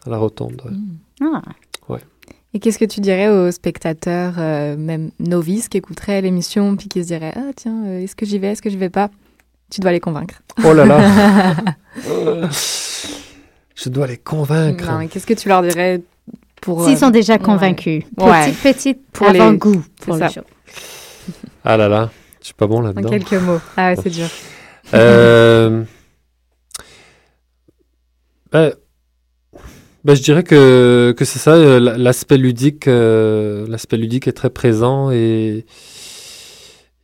[0.05, 0.61] à la Rotonde.
[0.65, 0.71] ouais.
[1.21, 1.41] Ah.
[2.53, 7.01] Et qu'est-ce que tu dirais aux spectateurs, euh, même novices, qui écouteraient l'émission puis qui
[7.03, 9.09] se diraient Ah, tiens, euh, est-ce que j'y vais, est-ce que je vais pas?
[9.69, 10.41] Tu dois les convaincre.
[10.63, 11.53] Oh là là
[13.75, 14.83] Je dois les convaincre.
[14.91, 16.01] Non, qu'est-ce que tu leur dirais
[16.61, 16.83] pour.
[16.85, 18.03] S'ils euh, sont déjà convaincus.
[18.17, 18.47] Ouais.
[18.51, 20.29] Petite, petite Pour les- avant-goût pour le ça.
[20.29, 20.41] show.
[21.63, 22.09] Ah là là,
[22.41, 23.09] je suis pas bon En là-dedans.
[23.09, 23.59] quelques mots.
[23.77, 24.27] Ah ouais, c'est dur.
[24.95, 25.83] Euh,
[28.51, 28.73] ben,
[30.05, 34.49] ben, je dirais que, que c'est ça, euh, l'aspect ludique, euh, l'aspect ludique est très
[34.49, 35.65] présent et,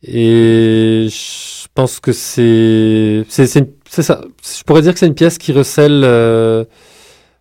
[0.02, 4.22] et je pense que c'est, c'est, c'est, ça.
[4.42, 6.64] Je pourrais dire que c'est une pièce qui recèle euh,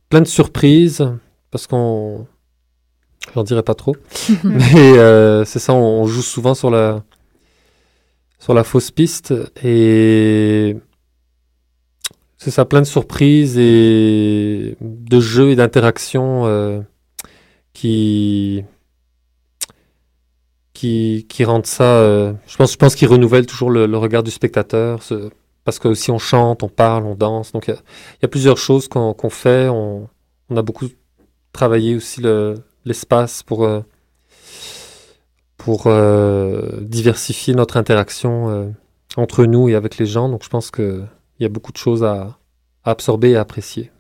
[0.10, 1.10] plein de surprises
[1.52, 2.28] parce qu'on,
[3.34, 3.96] j'en dirais pas trop,
[4.44, 7.04] mais euh, c'est ça, on, on joue souvent sur la,
[8.40, 9.34] sur la fausse piste
[9.64, 10.76] et
[12.38, 16.82] c'est ça, plein de surprises et de jeux et d'interactions euh,
[17.74, 18.64] qui
[20.74, 21.84] qui, qui rendent ça.
[22.00, 25.02] euh, je pense, je pense qu'ils renouvellent toujours le, regard du spectateur.
[25.04, 25.30] ce-
[25.64, 27.52] parce que si on chante, on parle, on danse.
[27.52, 27.76] Donc il
[28.22, 29.68] y a, plusieurs choses qu'on fait.
[29.70, 30.08] On,
[30.50, 30.88] on a beaucoup
[31.54, 32.56] travaillé aussi le-
[32.86, 33.82] l'espace pour euh,
[35.58, 35.88] pour
[36.82, 38.76] diversifier notre interaction
[39.18, 40.30] entre nous et avec les gens.
[40.30, 41.04] Donc je pense que
[41.40, 42.38] il y a beaucoup de choses à,
[42.84, 43.92] à absorber et à apprécier.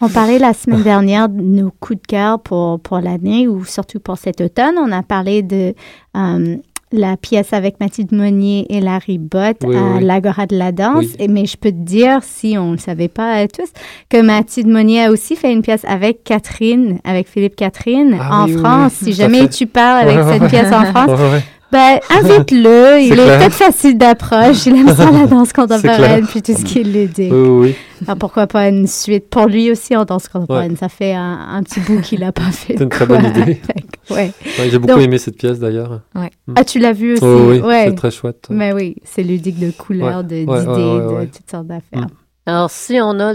[0.00, 4.00] On parlait la semaine dernière de nos coups de cœur pour, pour l'année ou surtout
[4.00, 4.74] pour cet automne.
[4.76, 5.74] On a parlé de
[6.16, 6.56] euh,
[6.90, 11.04] la pièce avec Mathilde Monnier et Larry Bott Oui, à oui, l'Agora de la danse.
[11.04, 11.16] Oui.
[11.20, 13.70] Et, mais je peux te dire, si on ne le savait pas euh, tous,
[14.08, 18.48] que Mathilde Monnier a aussi fait une pièce avec Catherine, avec Philippe Catherine Ah en
[18.48, 18.94] France.
[18.94, 20.48] si jamais tu parles avec Ouais, cette ouais.
[20.48, 21.44] pièce en France, ouais.
[21.72, 23.00] Ben, invite-le.
[23.02, 23.38] Il est clair.
[23.38, 24.66] peut-être facile d'approche.
[24.66, 27.32] Il aime ça la danse contemporaine, puis tout ce qui est ludique.
[27.32, 27.74] Oui, oui.
[28.06, 29.28] Alors, pourquoi pas une suite?
[29.30, 30.72] Pour lui aussi en danse contemporaine?
[30.72, 30.76] Ouais.
[30.78, 32.74] Ça fait un, un petit bout qu'il n'a pas fait.
[32.76, 33.40] C'est une très bonne idée.
[33.40, 33.86] avec.
[34.10, 34.16] Ouais.
[34.58, 36.00] Ouais, J'ai beaucoup Donc- aimé cette pièce d'ailleurs.
[36.14, 36.30] Ouais.
[36.46, 36.54] Mm.
[36.56, 37.24] Ah, tu l'as vu aussi?
[37.24, 38.46] Oh, oui, c'est très chouette.
[38.50, 40.22] Mais oui, c'est ludique de couleurs, Ouais.
[40.24, 42.06] de- d'idées, de toutes sortes d'affaires.
[42.44, 43.32] Alors, si on a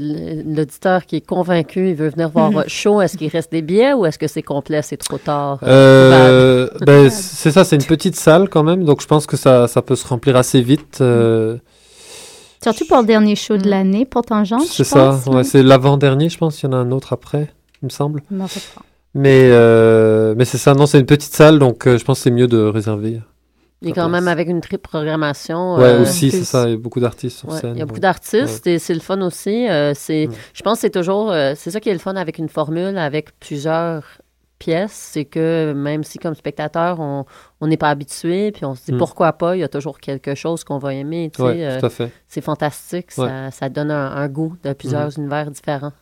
[0.00, 2.54] l'auditeur qui est convaincu, il veut venir voir Mhm.
[2.56, 5.60] votre show, est-ce qu'il reste des billets ou est-ce que c'est complet, c'est trop tard?
[5.62, 9.68] Euh, ben, c'est ça, c'est une petite salle quand même, donc je pense que ça,
[9.68, 10.98] ça peut se remplir assez vite.
[11.00, 11.56] euh,
[12.64, 15.42] Surtout pour le dernier show de l'année, pour Tangente, c'est je ça, pense, ouais, hein.
[15.44, 16.62] c'est l'avant-dernier, je pense.
[16.62, 17.48] Il y en a un autre après,
[17.80, 18.22] il me semble.
[19.14, 22.24] Mais, euh, mais c'est ça, non, c'est une petite salle, donc euh, je pense que
[22.24, 23.20] c'est mieux de réserver.
[23.84, 25.76] Est quand même avec une triple programmation.
[25.76, 27.74] Ouais, euh, aussi, c'est ça, il y a beaucoup d'artistes sur Ouais, scène.
[27.74, 28.00] Il y a beaucoup ouais.
[28.00, 29.68] d'artistes et c'est le fun aussi.
[29.68, 32.38] euh, c'est, Je pense que c'est toujours, euh, c'est ça qui est le fun avec
[32.38, 34.04] une formule, avec plusieurs
[34.58, 37.24] pièces, c'est que même si comme spectateur, on
[37.60, 38.98] on n'est pas habitué, puis on se dit Mm.
[38.98, 41.30] pourquoi pas, il y a toujours quelque chose qu'on va aimer.
[41.40, 42.10] euh, tout à fait.
[42.28, 45.12] C'est fantastique, ça, ça donne un, un goût de plusieurs Mhm.
[45.18, 45.92] univers différents.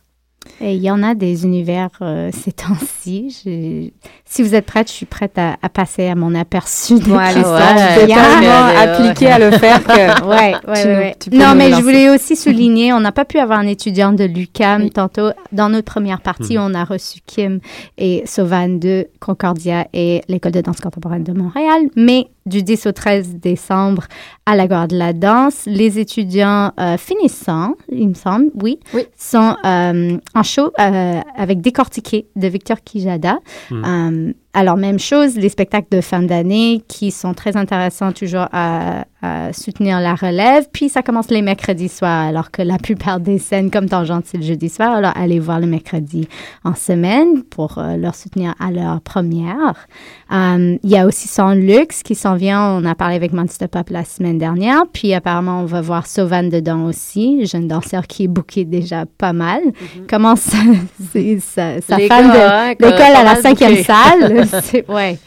[0.59, 3.91] Et il y en a des univers euh, ces temps-ci.
[4.25, 7.99] Si vous êtes prête, je suis prête à, à passer à mon aperçu Ouais, je
[7.99, 8.17] t'ai d'hier.
[8.17, 11.15] tellement appliqué à le faire que ouais, ouais, tu ouais, ouais.
[11.19, 14.13] tu peux Non, mais je voulais aussi souligner, on n'a pas pu avoir un étudiant
[14.13, 15.29] de l'UCAM tantôt.
[15.51, 16.63] Dans notre première partie, Mhm.
[16.63, 17.59] on a reçu Kim
[17.97, 21.81] et Sauvan de Concordia et l'École de danse contemporaine de Montréal.
[21.95, 24.03] Mais du 10 au 13 décembre
[24.45, 28.79] à la Gare de la Danse, les étudiants euh, finissants, il me semble, oui,
[29.17, 33.39] sont euh, en show euh, avec Décortiqué de Victor Kijada.
[33.69, 34.33] Mhm.
[34.53, 39.53] Alors, même chose, les spectacles de fin d'année qui sont très intéressants toujours à, à
[39.53, 40.65] soutenir la relève.
[40.73, 44.35] Puis, ça commence les mercredis soirs, alors que la plupart des scènes, comme Tangente, c'est
[44.37, 44.91] le jeudi soir.
[44.91, 46.27] Alors, allez voir le mercredi
[46.65, 49.87] en semaine pour euh, leur soutenir à leur première.
[50.33, 52.61] Euh, Il y a aussi Son Luxe qui s'en vient.
[52.73, 54.83] On a parlé avec Monster Pop la semaine dernière.
[54.91, 59.31] Puis, apparemment, on va voir Sauvan dedans aussi, jeune danseur qui est booké déjà pas
[59.31, 59.61] mal.
[60.09, 60.57] Comment ça,
[61.13, 64.39] c'est- sa, sa Les fan gars, hein, de l'école à la cinquième salle?
[64.45, 65.17] c'est ouais,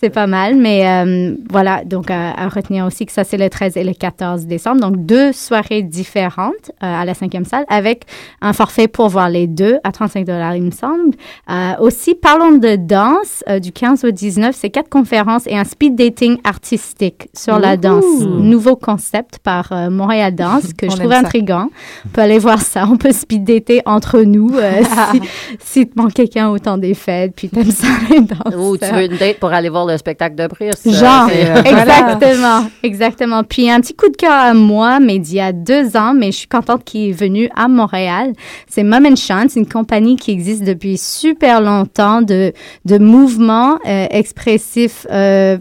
[0.00, 3.48] c'est pas mal, mais euh, voilà, donc à, à retenir aussi que ça c'est le
[3.48, 8.04] 13 et le 14 décembre, donc deux soirées différentes euh, à la cinquième salle avec
[8.40, 11.14] un forfait pour voir les deux à 35 dollars il me semble.
[11.50, 15.64] Euh, aussi, parlons de danse euh, du 15 au 19, c'est quatre conférences et un
[15.64, 21.12] speed dating artistique sur la danse, nouveau concept par euh, Montréal Danse que je trouve
[21.12, 21.70] intriguant.
[22.06, 24.82] On peut aller voir ça, on peut speed dater entre nous euh,
[25.12, 25.20] si,
[25.58, 28.54] si te manque quelqu'un au temps des fêtes, puis t'aimes ça les danses.
[28.56, 30.82] Ou tu veux une date pour aller voir le spectacle de Brice.
[30.84, 33.44] Genre, euh, exactement, exactement.
[33.44, 36.32] Puis un petit coup de cœur à moi, mais d'il y a deux ans, mais
[36.32, 38.32] je suis contente qu'il est venu à Montréal.
[38.68, 42.52] C'est Mom and Chance, une compagnie qui existe depuis super longtemps de,
[42.84, 45.58] de mouvements euh, expressifs euh,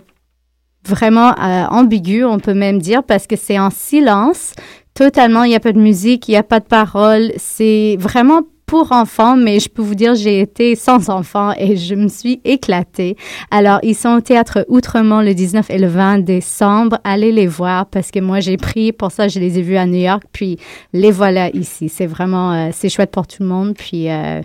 [0.87, 4.53] vraiment euh, ambigu, on peut même dire, parce que c'est en silence,
[4.93, 8.41] totalement, il n'y a pas de musique, il n'y a pas de parole, c'est vraiment
[8.67, 12.41] pour enfants, mais je peux vous dire, j'ai été sans enfants et je me suis
[12.43, 13.15] éclatée.
[13.49, 16.99] Alors, ils sont au théâtre Outremont le 19 et le 20 décembre.
[17.05, 19.85] Allez les voir parce que moi, j'ai pris, pour ça, je les ai vus à
[19.85, 20.59] New York, puis
[20.91, 21.87] les voilà ici.
[21.87, 24.41] C'est vraiment, euh, c'est chouette pour tout le monde, puis euh,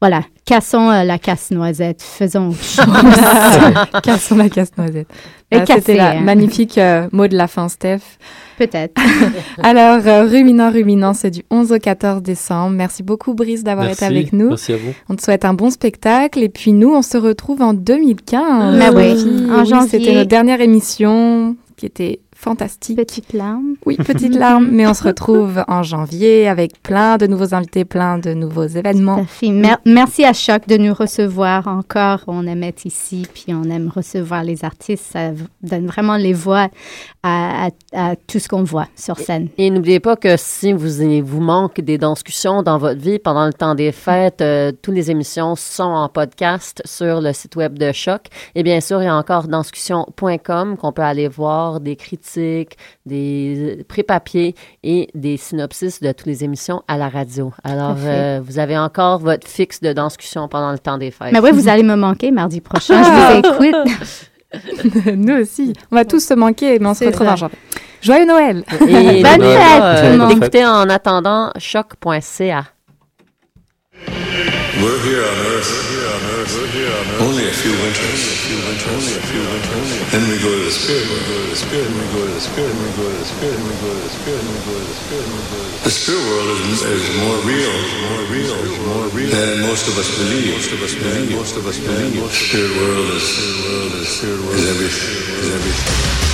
[0.00, 2.50] voilà, cassons euh, la casse-noisette, faisons.
[4.02, 5.08] Cassons la casse-noisette.
[5.50, 6.20] Et Ah, C'était la hein.
[6.20, 8.00] magnifique euh, mot de la fin, Steph.
[8.58, 9.00] Peut-être.
[9.62, 12.76] Alors, euh, Ruminant, Ruminant, c'est du 11 au 14 décembre.
[12.76, 14.48] Merci beaucoup, Brice, d'avoir été avec nous.
[14.48, 14.92] Merci à vous.
[15.08, 16.42] On te souhaite un bon spectacle.
[16.42, 18.76] Et puis, nous, on se retrouve en 2015.
[18.76, 19.88] Mais oui, en Oui, janvier.
[19.88, 22.96] C'était notre dernière émission qui était fantastique.
[22.96, 23.74] Petite larme.
[23.84, 28.18] Oui, petite larme, mais on se retrouve en janvier avec plein de nouveaux invités, plein
[28.18, 29.26] de nouveaux événements.
[29.42, 32.20] Mer merci à Choc de nous recevoir encore.
[32.28, 35.04] On aime être ici, puis on aime recevoir les artistes.
[35.12, 35.32] Ça
[35.62, 36.68] donne vraiment les voix
[37.24, 39.48] à, à, à tout ce qu'on voit sur scène.
[39.58, 40.88] Et, et n'oubliez pas que si vous,
[41.24, 45.10] vous manque des discussions dans votre vie pendant le temps des fêtes, euh, toutes les
[45.10, 48.26] émissions sont en podcast sur le site web de Choc.
[48.54, 53.84] Et bien sûr, il y a encore danscussion.com qu'on peut aller voir des critiques des
[53.88, 57.52] pré-papiers et des synopsis de toutes les émissions à la radio.
[57.64, 61.32] Alors, euh, vous avez encore votre fixe de discussion pendant le temps des fêtes.
[61.32, 63.02] Mais oui, vous allez me manquer mardi prochain.
[63.02, 65.06] Je vous écoute.
[65.16, 65.72] Nous aussi.
[65.90, 67.58] On va tous se manquer, mais on se retrouve en janvier.
[68.00, 68.64] Joyeux Noël!
[68.88, 69.82] Et bonne fête!
[69.82, 72.64] Euh, Écoutez en attendant choc.ca.
[74.78, 75.66] We're here on Earth.
[77.18, 78.22] Only a few winters.
[78.86, 79.90] Only a few winters.
[80.14, 81.02] Then we go to the spirit.
[81.10, 81.90] We go to the spirit.
[81.90, 82.78] We go to the spirit.
[82.78, 83.58] We go to the spirit.
[83.58, 84.38] We go to the spirit.
[84.38, 85.82] We go to the spirit.
[85.82, 86.22] The spirit.
[86.30, 87.74] World is, is more real.
[88.06, 88.54] More real.
[88.86, 90.54] More real than most of us believe.
[90.54, 91.34] Most of us believe.
[91.34, 92.14] Most of us believe.
[92.14, 93.26] The spirit world is.
[93.26, 94.08] Spirit world is.
[94.14, 95.42] Spirit world is everything.
[95.42, 96.27] Is everything.